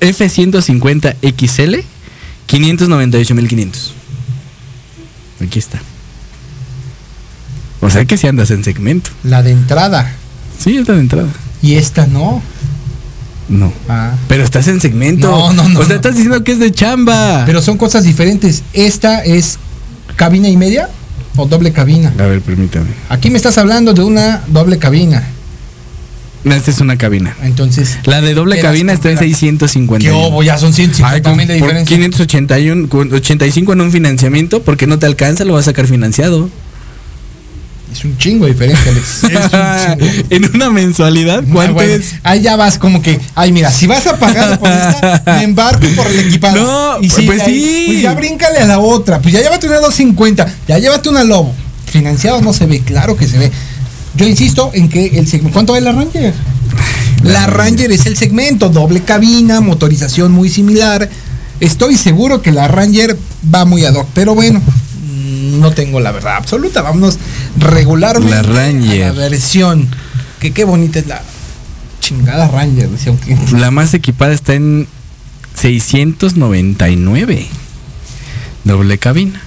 [0.00, 1.76] F150 XL
[2.48, 3.70] 598.500.
[5.46, 5.80] Aquí está.
[7.80, 9.10] O sea que si andas en segmento.
[9.22, 10.12] La de entrada.
[10.58, 11.28] Sí, está de entrada.
[11.62, 12.42] Y esta no.
[13.48, 13.72] No.
[13.88, 14.12] Ah.
[14.28, 15.30] Pero estás en segmento.
[15.30, 15.94] No, no, no, O sea, no.
[15.96, 17.44] estás diciendo que es de chamba.
[17.46, 18.62] Pero son cosas diferentes.
[18.72, 19.58] Esta es
[20.16, 20.88] cabina y media
[21.36, 22.12] o doble cabina.
[22.18, 22.86] A ver, permítame.
[23.08, 25.28] Aquí me estás hablando de una doble cabina.
[26.44, 27.34] Esta es una cabina.
[27.42, 30.04] Entonces, La de doble cabina está en comprar- 650.
[30.06, 30.42] ¿qué obo?
[30.42, 31.96] Ya son 150 mil de diferencia.
[31.96, 36.50] 581, con 85 en un financiamiento, porque no te alcanza, lo vas a sacar financiado.
[37.94, 39.24] Es un chingo de diferencia, Alex.
[39.24, 40.26] Es un chingo.
[40.30, 42.14] en una mensualidad, ¿cuánto Ah, bueno, es?
[42.24, 45.86] Ahí ya vas como que, ay, mira, si vas a pagar por esta, me embarco
[45.94, 46.56] por el equipado.
[46.56, 47.84] No, y pues ahí, sí.
[47.86, 49.20] Pues ya bríncale a la otra.
[49.20, 51.54] Pues ya llévate una 250, ya llévate una Lobo.
[51.86, 53.52] Financiado no se ve, claro que se ve.
[54.16, 55.52] Yo insisto en que el segmento.
[55.52, 56.34] ¿Cuánto vale la Ranger?
[57.22, 61.08] La Ranger es el segmento, doble cabina, motorización muy similar.
[61.60, 63.16] Estoy seguro que la Ranger
[63.54, 64.93] va muy ad hoc, pero bueno, no
[65.84, 66.82] tengo la verdad absoluta.
[66.82, 67.18] Vámonos
[67.58, 69.04] regularmente La Ranger.
[69.04, 69.88] a la versión.
[70.40, 71.22] Que qué bonita es la
[72.00, 73.52] chingada Ranger, decía un cliente.
[73.58, 74.86] La más equipada está en
[75.54, 77.46] 699.
[78.64, 79.40] Doble cabina.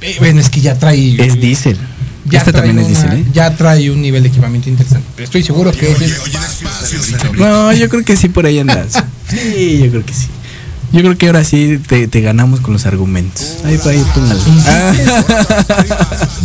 [0.00, 1.16] Eh, Bueno, es que ya trae.
[1.24, 1.76] Es diésel.
[2.24, 3.24] ya Esta trae también es diésel, ¿eh?
[3.32, 5.06] Ya trae un nivel de equipamiento interesante.
[5.16, 9.02] Pero estoy seguro que ese es- No, yo creo que sí por ahí andas.
[9.30, 10.26] Sí, yo creo que sí.
[10.92, 13.58] Yo creo que ahora sí te, te ganamos con los argumentos.
[13.64, 14.40] Ahí, ahí, póngale.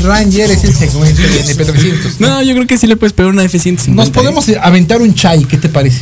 [0.01, 2.15] Ranger es el segmento de NP300.
[2.19, 3.95] No, yo creo que sí le puedes pegar una F-150.
[3.95, 6.01] Nos podemos aventar un chai, ¿qué te parece?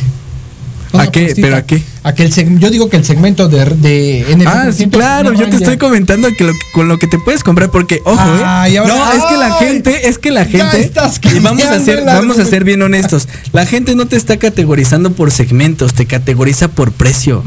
[0.92, 1.32] ¿A qué?
[1.34, 1.82] ¿Pero a qué?
[2.04, 5.32] A que el yo digo que el segmento de, de NP Ah, sí, 300 claro,
[5.32, 8.02] no yo te estoy comentando que, lo que- con lo que te puedes comprar porque
[8.04, 8.78] ojo, Ay, ¿eh?
[8.78, 12.04] ahora- no, es que la gente, es que la gente estás y vamos a ser
[12.04, 13.26] vamos a ser bien honestos.
[13.52, 17.42] La gente no te está categorizando por segmentos, te categoriza por precio.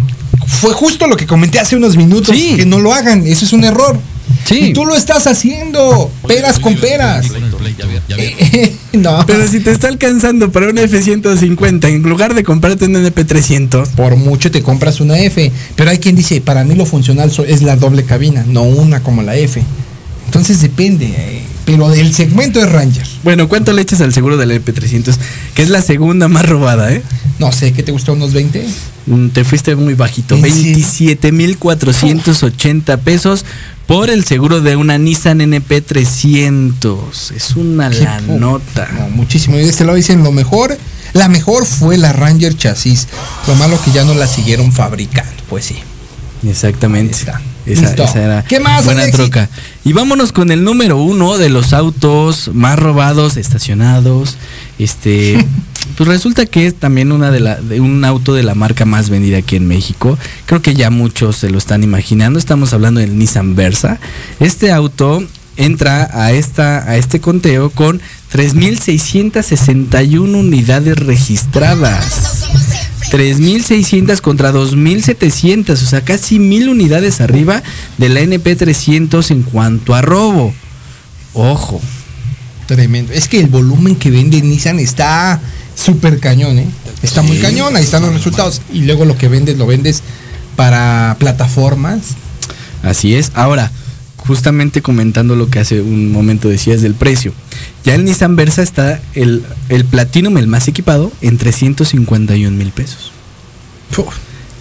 [0.48, 2.36] Fue justo lo que comenté hace unos minutos.
[2.36, 2.56] Sí.
[2.58, 3.98] Que no lo hagan, eso es un error.
[4.46, 4.58] Sí.
[4.70, 6.10] Y tú lo estás haciendo.
[6.28, 7.26] Peras con peras.
[8.94, 9.24] no.
[9.26, 14.16] Pero si te está alcanzando para un F150 en lugar de comprarte un NP300, por
[14.16, 15.52] mucho te compras una F.
[15.76, 19.22] Pero hay quien dice, para mí lo funcional es la doble cabina, no una como
[19.24, 19.64] la F.
[20.26, 21.06] Entonces depende.
[21.08, 23.08] eh, Pero del segmento de Ranger.
[23.24, 25.16] bueno, ¿cuánto le echas al seguro del NP300?
[25.56, 27.02] Que es la segunda más robada, ¿eh?
[27.40, 28.14] No sé, ¿qué te gustó?
[28.14, 28.66] ¿Unos 20?
[29.06, 30.56] Mm, Te fuiste muy bajito, ¿En serio?
[31.58, 33.46] 27,480 pesos
[33.86, 37.32] por el seguro de una Nissan NP300.
[37.36, 38.90] Es una la nota.
[38.98, 39.56] No, muchísimo.
[39.58, 40.78] Y de este lado dicen lo mejor.
[41.18, 43.08] La mejor fue la Ranger chasis.
[43.48, 45.32] Lo malo que ya no la siguieron fabricando.
[45.50, 45.76] Pues sí.
[46.48, 47.18] Exactamente.
[47.66, 49.26] Esa, esa era ¿Qué más, buena Alexis?
[49.26, 49.50] troca.
[49.84, 54.38] Y vámonos con el número uno de los autos más robados, estacionados.
[54.78, 55.44] Este,
[55.98, 59.10] pues resulta que es también una de la, de un auto de la marca más
[59.10, 60.20] vendida aquí en México.
[60.46, 62.38] Creo que ya muchos se lo están imaginando.
[62.38, 63.98] Estamos hablando del Nissan Versa.
[64.40, 65.24] Este auto
[65.58, 68.02] entra a esta, a este conteo con
[68.34, 72.48] 3.661 unidades registradas.
[73.12, 77.62] 3.600 contra 2.700, o sea, casi mil unidades arriba
[77.98, 80.54] de la NP300 en cuanto a robo.
[81.34, 81.82] Ojo,
[82.68, 83.14] Tremendo.
[83.14, 85.40] Es que el volumen que vende Nissan está
[85.74, 86.68] súper cañón, ¿eh?
[87.02, 88.62] Está muy cañón, ahí están los resultados.
[88.74, 90.04] Y luego lo que vendes, lo vendes
[90.58, 92.16] para plataformas.
[92.84, 93.32] así es.
[93.36, 93.72] Ahora,
[94.18, 97.34] justamente comentando lo que hace un momento decías del precio.
[97.86, 103.12] Ya el Nissan Versa está el, el Platinum, el más equipado, en 351 mil pesos.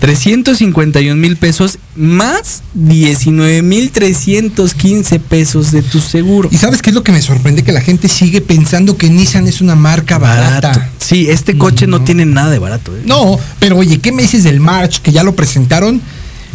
[0.01, 6.49] 351 mil pesos más 19 mil 315 pesos de tu seguro.
[6.53, 7.65] ¿Y sabes qué es lo que me sorprende?
[7.65, 10.91] Que la gente sigue pensando que Nissan es una marca barata.
[10.99, 12.95] Sí, este coche no, tiene nada de barato.
[12.97, 13.03] ¿eh?
[13.07, 15.01] No, pero oye, ¿qué me dices del March?
[15.01, 16.01] Que ya lo presentaron,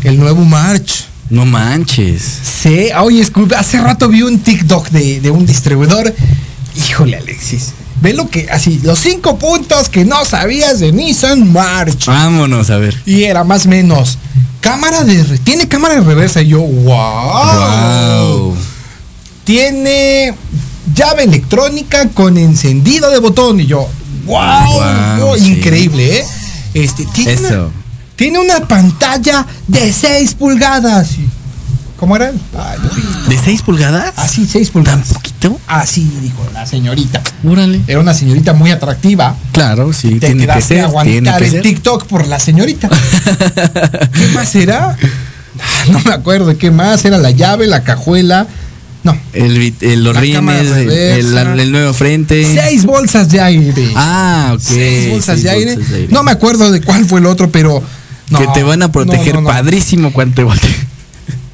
[0.03, 1.05] el nuevo March.
[1.31, 2.21] No manches.
[2.61, 3.25] Sí, oye,
[3.57, 6.13] hace rato vi un TikTok de, de un distribuidor.
[6.75, 7.71] Híjole, Alexis.
[8.01, 12.05] Ve lo que, así, los cinco puntos que no sabías de Nissan March.
[12.05, 13.01] Vámonos a ver.
[13.05, 14.17] Y era más o menos.
[14.59, 15.23] Cámara de.
[15.23, 16.41] re- Tiene cámara de reversa.
[16.41, 18.47] Y yo, wow.
[18.51, 18.55] Wow.
[19.43, 20.33] Tiene
[20.93, 23.59] llave electrónica con encendido de botón.
[23.59, 23.87] Y yo,
[24.25, 25.19] wow.
[25.19, 25.53] Wow, sí.
[25.53, 26.25] Increíble, ¿eh?
[26.73, 27.45] Este, tiene, Eso.
[27.67, 27.80] Una,
[28.15, 31.09] tiene una pantalla de 6 pulgadas.
[31.97, 32.31] ¿Cómo era?
[32.57, 32.79] Ay.
[33.29, 34.13] ¿De 6 pulgadas?
[34.15, 35.13] Así, 6 ¿Tan pulgadas.
[35.13, 35.59] poquito?
[35.67, 37.21] Así dijo la señorita.
[37.47, 37.81] Órale.
[37.87, 39.35] Era una señorita muy atractiva.
[39.51, 40.77] Claro, sí, Te tiene que quedaste ser.
[41.03, 41.61] Tiene aguantar que el.
[41.61, 42.89] TikTok por la señorita.
[44.13, 44.97] ¿Qué más era?
[45.91, 47.05] No me acuerdo qué más.
[47.05, 48.47] Era la llave, la cajuela.
[49.03, 49.15] No.
[49.33, 52.45] El, el- los rines, el, el- el nuevo frente.
[52.51, 53.91] Seis bolsas de aire.
[53.95, 54.59] Ah, ok.
[54.59, 55.73] seis bolsas seis de aire.
[55.75, 56.13] bolsas de aire.
[56.13, 57.83] No me acuerdo de cuál fue el otro, pero.
[58.31, 59.53] No, que te van a proteger no, no, no.
[59.53, 60.43] padrísimo cuando te.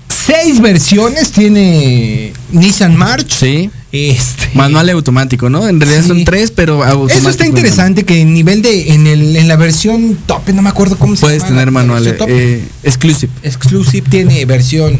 [0.09, 3.31] Seis versiones tiene Nissan March.
[3.31, 3.69] Sí.
[3.91, 4.49] Este.
[4.53, 5.67] Manual y automático, ¿no?
[5.67, 6.09] En realidad Sí.
[6.09, 7.19] son tres, pero automático.
[7.19, 10.69] Eso está interesante que en nivel de en el en la versión top, no me
[10.69, 11.49] acuerdo cómo se Puedes llama.
[11.49, 12.27] tener la- la manual versión top.
[12.29, 13.31] eh, exclusive.
[13.43, 14.99] Exclusive tiene versión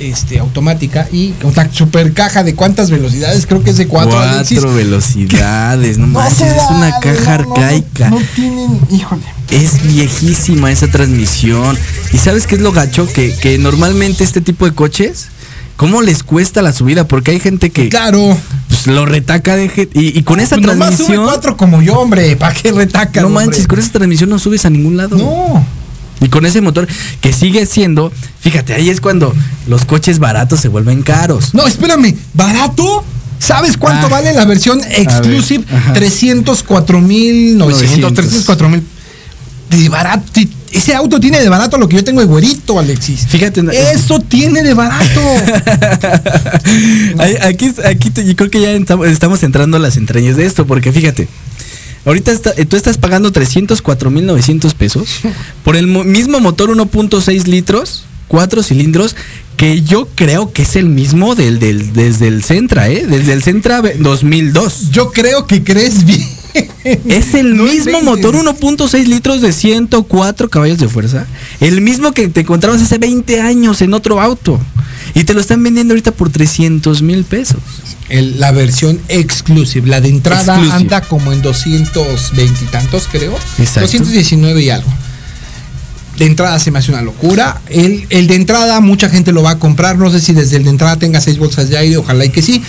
[0.00, 4.18] este automática y una super caja de cuántas velocidades, creo que es de cuatro.
[4.18, 4.58] Alexis.
[4.60, 8.10] Cuatro velocidades, no No manches, es una caja no, arcaica.
[8.10, 9.22] No, tienen, híjole.
[9.50, 11.76] Es viejísima esa transmisión.
[12.12, 13.06] ¿Y sabes qué es lo gacho?
[13.12, 15.28] Que, que normalmente este tipo de coches,
[15.76, 17.08] ¿cómo les cuesta la subida?
[17.08, 18.36] Porque hay gente que Claro.
[18.68, 21.24] pues, lo retaca de y, y con esa Nomás sube transmisión.
[21.24, 22.36] cuatro como yo, hombre.
[22.36, 23.22] ¿Para qué retaca?
[23.22, 25.16] No manches, con esa transmisión no subes a ningún lado.
[25.16, 25.64] No.
[26.20, 26.88] Y con ese motor
[27.20, 29.32] que sigue siendo, fíjate, ahí es cuando
[29.68, 31.54] los coches baratos se vuelven caros.
[31.54, 32.14] No, espérame.
[32.34, 33.04] ¿Barato?
[33.38, 34.10] ¿Sabes cuánto Ah.
[34.10, 35.64] vale la versión exclusive?
[35.64, 35.92] ver, ajá.
[35.92, 38.14] 304 mil 900, 900.
[38.14, 38.82] 304 mil.
[39.70, 40.40] De barato.
[40.72, 43.26] Ese auto tiene de barato lo que yo tengo de güerito, Alexis.
[43.28, 43.62] Fíjate,
[43.94, 45.20] Eso tiene de barato.
[47.42, 48.70] Aquí, aquí te- yo creo que ya
[49.06, 51.28] estamos entrando a las entrañas de esto, porque fíjate,
[52.04, 55.08] ahorita está- eh, tú estás pagando 304.900 pesos
[55.64, 59.16] por el mo- mismo motor 1.6 litros, cuatro cilindros,
[59.56, 63.04] que yo creo que es el mismo del, del desde el Centra, ¿eh?
[63.08, 64.90] Desde el Centra ve- 2002.
[64.92, 66.24] Yo creo que crees bien.
[66.84, 71.26] Es el No mismo motor 1.6 litros de 104 caballos de fuerza.
[71.60, 74.58] El mismo que te encontrabas hace 20 años en otro auto.
[75.14, 77.58] Y te lo están vendiendo ahorita por 300 mil pesos.
[78.08, 79.88] El- la versión exclusive.
[79.88, 80.74] La de entrada Exclusive.
[80.76, 83.34] anda como en 220 y tantos, creo.
[83.58, 83.80] Exacto.
[83.82, 84.88] 219 y algo.
[86.18, 87.60] de entrada se me hace una locura.
[87.68, 89.96] El, el de entrada mucha gente lo va a comprar.
[89.98, 92.42] No sé si desde el de entrada tenga seis bolsas de aire, ojalá y que
[92.42, 92.60] sí.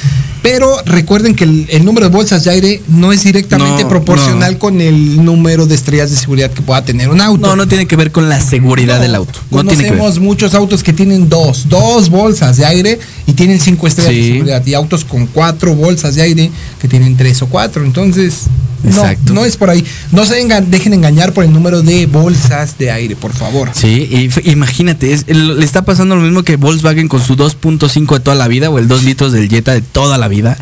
[0.41, 4.53] Pero recuerden que el, el número de bolsas de aire no es directamente No, proporcional
[4.53, 4.59] no.
[4.59, 7.45] con el número de estrellas de seguridad que pueda tener un auto.
[7.47, 9.39] No, no tiene que ver con la seguridad del auto.
[9.51, 9.99] No tiene que ver.
[9.99, 14.21] Conocemos muchos autos que tienen dos, dos bolsas de aire y tienen cinco estrellas Sí.
[14.21, 14.65] de seguridad.
[14.65, 17.83] Y autos con cuatro bolsas de aire que tienen tres o cuatro.
[17.83, 18.43] Entonces,
[18.83, 19.33] Exacto.
[19.33, 19.83] no es por ahí.
[20.11, 23.69] No se enga- dejen engañar por el número de bolsas de aire, por favor.
[23.73, 28.19] Sí, y imagínate, es- le está pasando lo mismo que Volkswagen con su 2.5 de
[28.21, 30.57] toda la vida o el 2 litros del Jetta de toda la vida.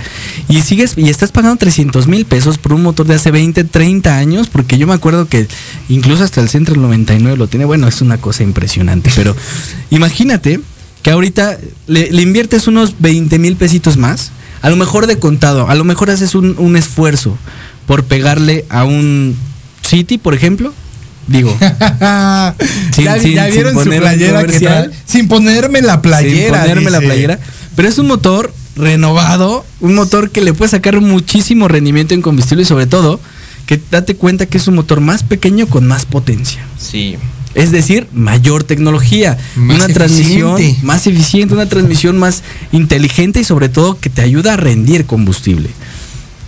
[0.50, 4.18] Y sigues y estás pagando 300 mil pesos por un motor de hace 20, 30
[4.18, 5.48] años, porque yo me acuerdo que
[5.90, 7.66] incluso hasta el Centro 99 lo tiene.
[7.66, 9.36] Bueno, es una cosa impresionante, pero
[9.90, 10.60] imagínate
[11.04, 11.58] que ahorita
[11.88, 15.84] le, le inviertes unos 20 mil pesitos más, a lo mejor de contado, a lo
[15.84, 17.38] mejor haces un, un esfuerzo
[17.88, 19.36] por pegarle a un
[19.82, 20.74] City, por ejemplo.
[21.28, 24.92] Digo, Sin- ya, sin- ya sin vieron su poner.
[25.06, 26.64] Sin ponerme la playera.
[26.64, 27.40] sin ponerme la playera.
[27.76, 32.64] Pero es un motor renovado, un motor que le puede sacar muchísimo rendimiento en combustible
[32.64, 33.20] y sobre todo
[33.66, 36.64] que date cuenta que es un motor más pequeño con más potencia.
[36.80, 37.18] Sí.
[37.56, 43.68] Es decir, mayor tecnología, Más una transmisión más eficiente, una transmisión más inteligente y sobre
[43.68, 45.70] todo que te ayuda a rendir combustible.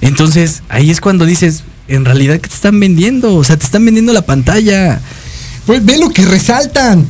[0.01, 3.35] Entonces, ahí es cuando dices, en realidad, ¿qué te están vendiendo?
[3.35, 4.99] O sea, te están vendiendo la pantalla.
[5.65, 7.05] Pues ve lo que resaltan.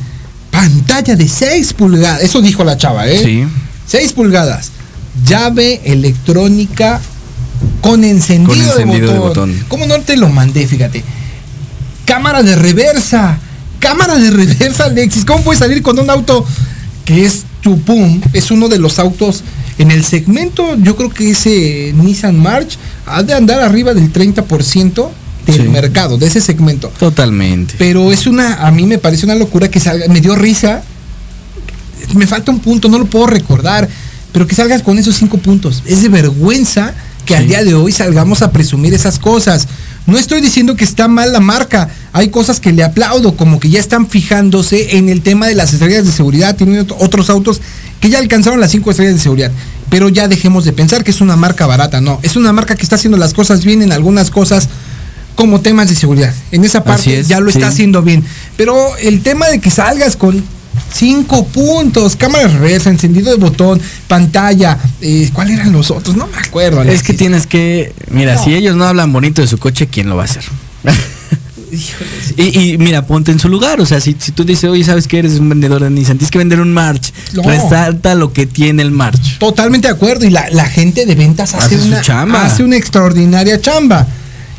[0.50, 2.22] Pantalla de 6 pulgadas.
[2.22, 3.20] Eso dijo la chava, ¿eh?
[3.22, 3.44] Sí.
[3.86, 4.70] 6 pulgadas.
[5.26, 7.00] Llave electrónica
[7.80, 9.64] con encendido, Con encendido de, botón.
[9.68, 10.66] ¿Cómo no te lo mandé?
[10.66, 11.04] Fíjate.
[12.04, 13.38] Cámara de reversa.
[13.78, 15.24] Cámara de reversa, Alexis.
[15.24, 16.44] ¿Cómo puedes salir con un auto
[17.04, 18.20] que es Chupum?
[18.32, 19.42] Es uno de los autos
[19.80, 20.76] en el segmento.
[20.76, 25.10] Yo creo que ese Nissan March ha de andar arriba del 30%
[25.46, 25.62] del Sí.
[25.68, 26.92] mercado, de ese segmento.
[26.98, 27.74] Totalmente.
[27.78, 30.82] Pero es una, a mí me parece una locura que salga, me dio risa.
[32.14, 33.88] Me falta un punto, no lo puedo recordar.
[34.32, 35.82] Pero que salgas con esos cinco puntos.
[35.86, 36.94] Es de vergüenza
[37.30, 39.68] que al día de hoy salgamos a presumir esas cosas.
[40.06, 41.88] No estoy diciendo que está mal la marca.
[42.12, 45.72] Hay cosas que le aplaudo, como que ya están fijándose en el tema de las
[45.72, 46.56] estrellas de seguridad.
[46.56, 47.60] Tienen ot- otros autos
[48.00, 49.52] que ya alcanzaron las cinco estrellas de seguridad.
[49.90, 52.00] Pero ya dejemos de pensar que es una marca barata.
[52.00, 54.68] No, es una marca que está haciendo las cosas bien en algunas cosas
[55.36, 56.34] como temas de seguridad.
[56.50, 58.24] En esa parte es, ya lo está haciendo bien.
[58.56, 60.42] Pero el tema de que salgas con
[60.92, 66.16] cinco puntos, cámara reversa, encendido de botón, pantalla, eh, ¿cuáles eran los otros?
[66.16, 66.82] No me acuerdo.
[66.82, 68.44] Es que tienes que, mira, No.
[68.44, 70.44] si ellos no hablan bonito de su coche, ¿quién lo va a hacer?
[72.36, 75.06] y, y mira, ponte en su lugar, o sea, si, si tú dices, oye, ¿sabes
[75.06, 76.18] que eres un vendedor de Nissan?
[76.18, 77.12] Tienes que vender un March.
[77.32, 77.42] No.
[77.42, 79.38] Resalta lo que tiene el March.
[79.38, 80.26] Totalmente de acuerdo.
[80.26, 82.44] Y la, la gente de ventas hace, Hace una, chamba.
[82.44, 84.06] hace una extraordinaria chamba.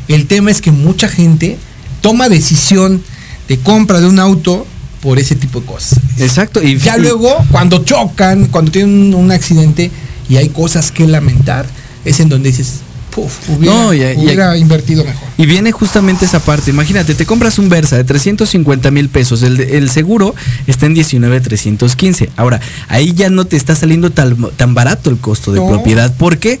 [0.08, 1.58] El tema es que mucha gente
[2.00, 3.02] toma decisión
[3.48, 4.66] de compra de un auto
[5.02, 5.98] por ese tipo de cosas.
[6.18, 6.62] Exacto.
[6.62, 9.90] Y Ya luego, cuando chocan, cuando tienen un, accidente
[10.28, 11.66] y hay cosas que lamentar,
[12.04, 12.80] es en donde dices,
[13.12, 15.28] puf, hubiera, No, y- invertido mejor.
[15.36, 16.70] Y viene justamente esa parte.
[16.70, 19.42] Imagínate, te compras un Versa de 350 mil pesos.
[19.42, 20.36] El, seguro
[20.68, 22.30] está en 19,315.
[22.36, 25.68] Ahora, ahí ya no te está saliendo tan, tan barato el costo de No.
[25.68, 26.14] propiedad.
[26.16, 26.60] ¿Por qué?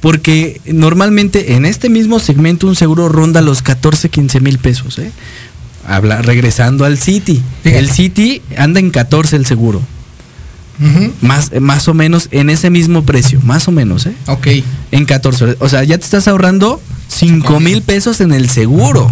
[0.00, 4.98] Porque normalmente en este mismo segmento un seguro ronda los 14, 15 mil pesos.
[4.98, 5.12] ¿eh?
[5.86, 7.42] Habla, regresando al City.
[7.62, 7.78] Fíjate.
[7.78, 9.80] El City anda en 14 el seguro.
[11.20, 13.40] Más, más o menos en ese mismo precio.
[13.42, 14.14] Más o menos, ¿eh?
[14.26, 14.48] Ok.
[14.90, 15.56] En 14.
[15.60, 19.08] O sea, ya te estás ahorrando 5 mil pesos en el seguro.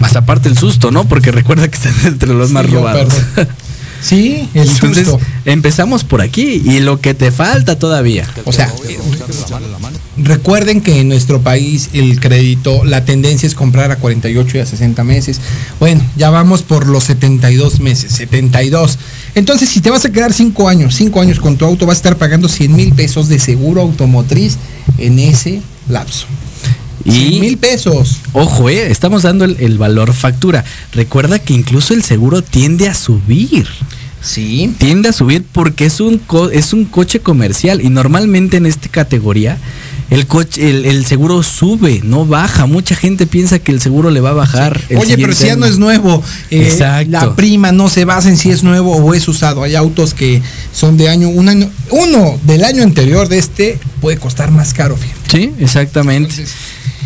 [0.00, 1.04] Más aparte el susto, ¿no?
[1.04, 3.14] Porque recuerda que están entre los más Sí, robados.
[4.02, 5.24] Sí, el Entonces, susto.
[5.44, 6.60] empezamos por aquí.
[6.64, 8.28] Y lo que te falta todavía.
[8.44, 8.72] O sea,
[10.16, 14.66] recuerden que en nuestro país el crédito, la tendencia es comprar a 48 y a
[14.66, 15.40] 60 meses.
[15.78, 18.98] Bueno, ya vamos por los 72 meses, 72.
[19.34, 21.98] Entonces, si te vas a quedar 5 años, 5 años con tu auto, vas a
[21.98, 24.56] estar pagando 100 mil pesos de seguro automotriz
[24.98, 26.26] en ese lapso.
[27.04, 28.18] 100 mil Y pesos.
[28.32, 30.64] ojo, eh, estamos dando el, el valor factura.
[30.92, 33.66] Recuerda que incluso el seguro tiende a subir.
[34.20, 34.72] Sí.
[34.78, 38.88] Tiende a subir porque es un co- es un coche comercial y normalmente en esta
[38.88, 39.58] categoría
[40.10, 42.66] el coche el, el seguro sube, no baja.
[42.66, 44.80] Mucha gente piensa que el seguro le va a bajar.
[44.90, 46.22] el Oye, pero si ya no es nuevo,
[46.52, 47.10] eh, Exacto.
[47.10, 49.64] la prima no se basa en si es nuevo o es usado.
[49.64, 50.40] Hay autos que
[50.72, 54.96] son de año, un año, uno del año anterior de este puede costar más caro,
[54.96, 55.30] fíjate.
[55.32, 56.30] Sí, exactamente.
[56.30, 56.54] Entonces,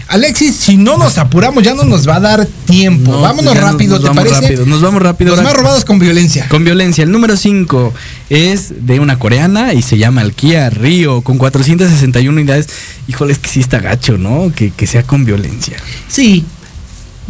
[0.08, 3.10] Alexis, si no nos apuramos, ya no nos va a dar tiempo.
[3.10, 4.40] No, Vámonos rápido, nos ¿te vamos parece?
[4.40, 5.34] rápido, nos vamos rápido.
[5.34, 6.48] Los más robados con violencia.
[6.48, 7.02] Con violencia.
[7.02, 7.92] El número 5
[8.30, 12.68] es de una coreana y se llama el Kia Rio con 461 unidades.
[13.08, 14.52] Híjole, es que sí está gacho, ¿no?
[14.54, 15.76] Que, que sea con violencia.
[16.08, 16.44] Sí,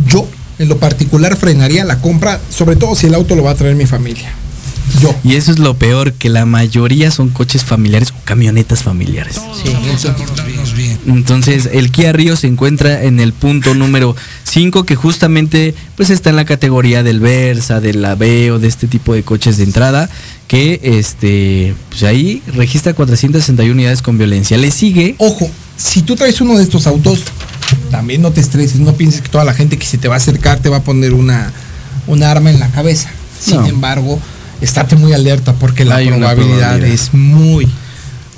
[0.07, 3.55] yo en lo particular frenaría la compra, sobre todo si el auto lo va a
[3.55, 4.33] traer mi familia.
[5.01, 5.15] Yo.
[5.25, 9.37] Y eso es lo peor, que la mayoría son coches familiares o camionetas familiares.
[9.63, 10.15] Sí, eso.
[11.07, 16.31] Entonces, el Kia Rio se encuentra en el punto número 5, que justamente pues está
[16.31, 20.09] en la categoría del Versa, del Aveo, de este tipo de coches de entrada,
[20.49, 24.57] que este pues ahí registra 461 unidades con violencia.
[24.57, 27.21] Le sigue Ojo, si tú traes uno de estos autos,
[27.91, 30.19] también no te estreses, no pienses que toda la gente que se te va a
[30.19, 31.53] acercar te va a poner una,
[32.07, 33.11] una arma en la cabeza.
[33.41, 33.67] Sin No.
[33.67, 34.19] embargo,
[34.61, 36.85] estate muy alerta porque la probabilidad, probabilidad.
[36.85, 37.69] es muy,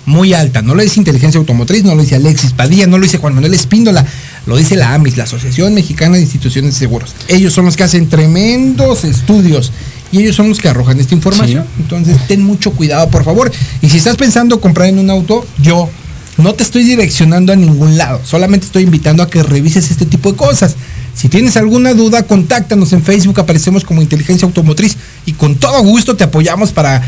[0.07, 0.63] muy alta.
[0.63, 3.55] No lo dice Inteligencia Automotriz, no lo dice Alexis Padilla, no lo dice Juan Manuel
[3.55, 4.05] Espíndola,
[4.47, 7.15] lo dice la AMIS, la Asociación Mexicana de Instituciones de Seguros.
[7.29, 9.73] Ellos son los que hacen tremendos estudios.
[10.11, 11.65] Y ellos son los que arrojan esta información.
[11.65, 11.83] Sí.
[11.83, 13.53] Entonces, ten mucho cuidado, por favor.
[13.83, 15.91] Y si estás pensando comprar en un auto, yo
[16.39, 18.21] no te estoy direccionando a ningún lado.
[18.25, 20.77] Solamente estoy invitando a que revises este tipo de cosas.
[21.19, 24.97] Si tienes alguna duda, contáctanos en Facebook, aparecemos como Inteligencia Automotriz
[25.27, 27.03] y con todo gusto te apoyamos para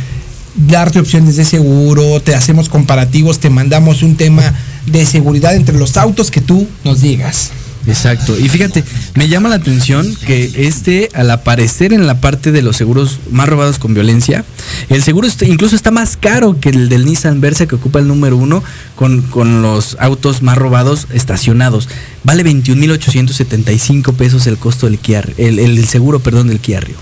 [0.57, 4.53] darte opciones de seguro, te hacemos comparativos, te mandamos un tema
[4.87, 7.53] de seguridad entre los autos que tú nos digas.
[7.87, 8.39] Exacto.
[8.39, 12.77] Y fíjate, me llama la atención que este, al aparecer en la parte de los
[12.77, 14.45] seguros más robados con violencia,
[14.91, 18.07] el seguro está- incluso está más caro que el del Nissan Versa que ocupa el
[18.07, 18.63] número uno
[18.97, 21.89] con, con los autos más robados estacionados.
[22.23, 26.97] Vale 21.875 pesos el costo del Kia, el, seguro, perdón, del Kia Rio.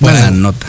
[0.00, 0.66] Buena Bueno, nota.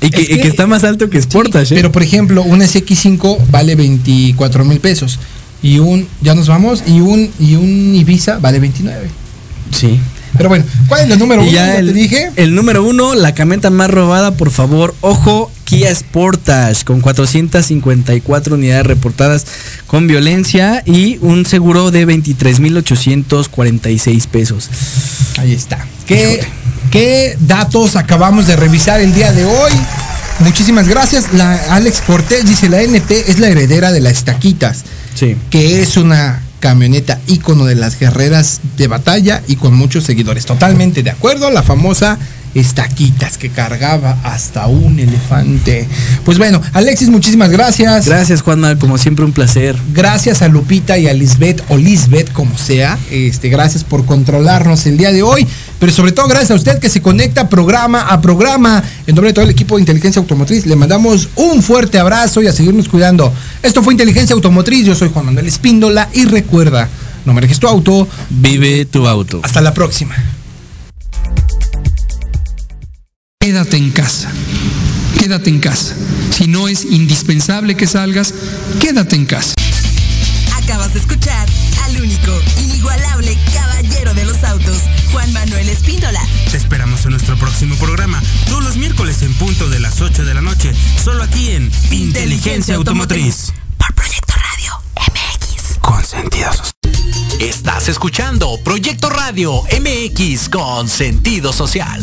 [0.00, 1.76] Y que, Es y que que- está más alto que Sportage, ¿eh?
[1.76, 5.18] Pero por ejemplo, una SX5 vale 24 mil pesos.
[5.62, 9.08] Y un, ya nos vamos, y un, y un Ibiza vale 29.
[9.72, 10.00] Sí.
[10.36, 11.50] Pero bueno, ¿cuál es el número uno?
[11.50, 12.30] ya Ya el, te dije.
[12.36, 18.86] el número uno, la camioneta más robada, por favor, ojo, Kia Sportage, con 454 unidades
[18.86, 19.44] reportadas
[19.88, 24.70] con violencia y un seguro de 23.846 pesos.
[25.38, 25.84] Ahí está.
[26.06, 26.40] ¿Qué,
[26.90, 29.72] ¿Qué datos acabamos de revisar el día de hoy?
[30.40, 31.32] Muchísimas gracias.
[31.34, 34.84] La Alex Cortés dice, la NP es la heredera de las estaquitas,
[35.14, 35.36] Sí.
[35.50, 40.46] que es una camioneta ícono de las guerreras de batalla y con muchos seguidores.
[40.46, 42.18] Totalmente de acuerdo, la famosa
[42.54, 45.88] estaquitas que cargaba hasta un elefante.
[46.24, 48.06] Pues bueno, Alexis, muchísimas gracias.
[48.06, 49.76] Gracias, Juanma, como siempre un placer.
[49.92, 52.98] Gracias a Lupita y a Lisbeth o Lisbeth, como sea.
[53.10, 55.46] Este, gracias por controlarnos el día de hoy.
[55.78, 58.82] Pero sobre todo gracias a usted que se conecta programa a programa.
[59.06, 62.48] En nombre de todo el equipo de Inteligencia Automotriz, le mandamos un fuerte abrazo y
[62.48, 63.32] a seguirnos cuidando.
[63.62, 64.84] Esto fue Inteligencia Automotriz.
[64.86, 66.88] Yo soy Juan Manuel Espíndola y recuerda,
[67.24, 68.06] no manejes tu auto.
[68.28, 69.40] Vive tu auto.
[69.42, 70.39] Hasta la próxima.
[73.42, 74.30] Quédate en casa.
[75.18, 75.96] Quédate en casa.
[76.30, 78.34] Si no es indispensable que salgas,
[78.80, 79.54] quédate en casa.
[80.62, 81.48] Acabas de escuchar
[81.84, 86.20] al único, inigualable caballero de los autos, Juan Manuel Espíndola.
[86.50, 90.34] Te esperamos en nuestro próximo programa, todos los miércoles en punto de las 8 de
[90.34, 93.54] la noche, solo aquí en Inteligencia Automotriz.
[93.78, 95.78] Por Proyecto Radio MX.
[95.80, 96.74] Con sentidos.
[97.40, 102.02] Estás escuchando Proyecto Radio MX con sentido social.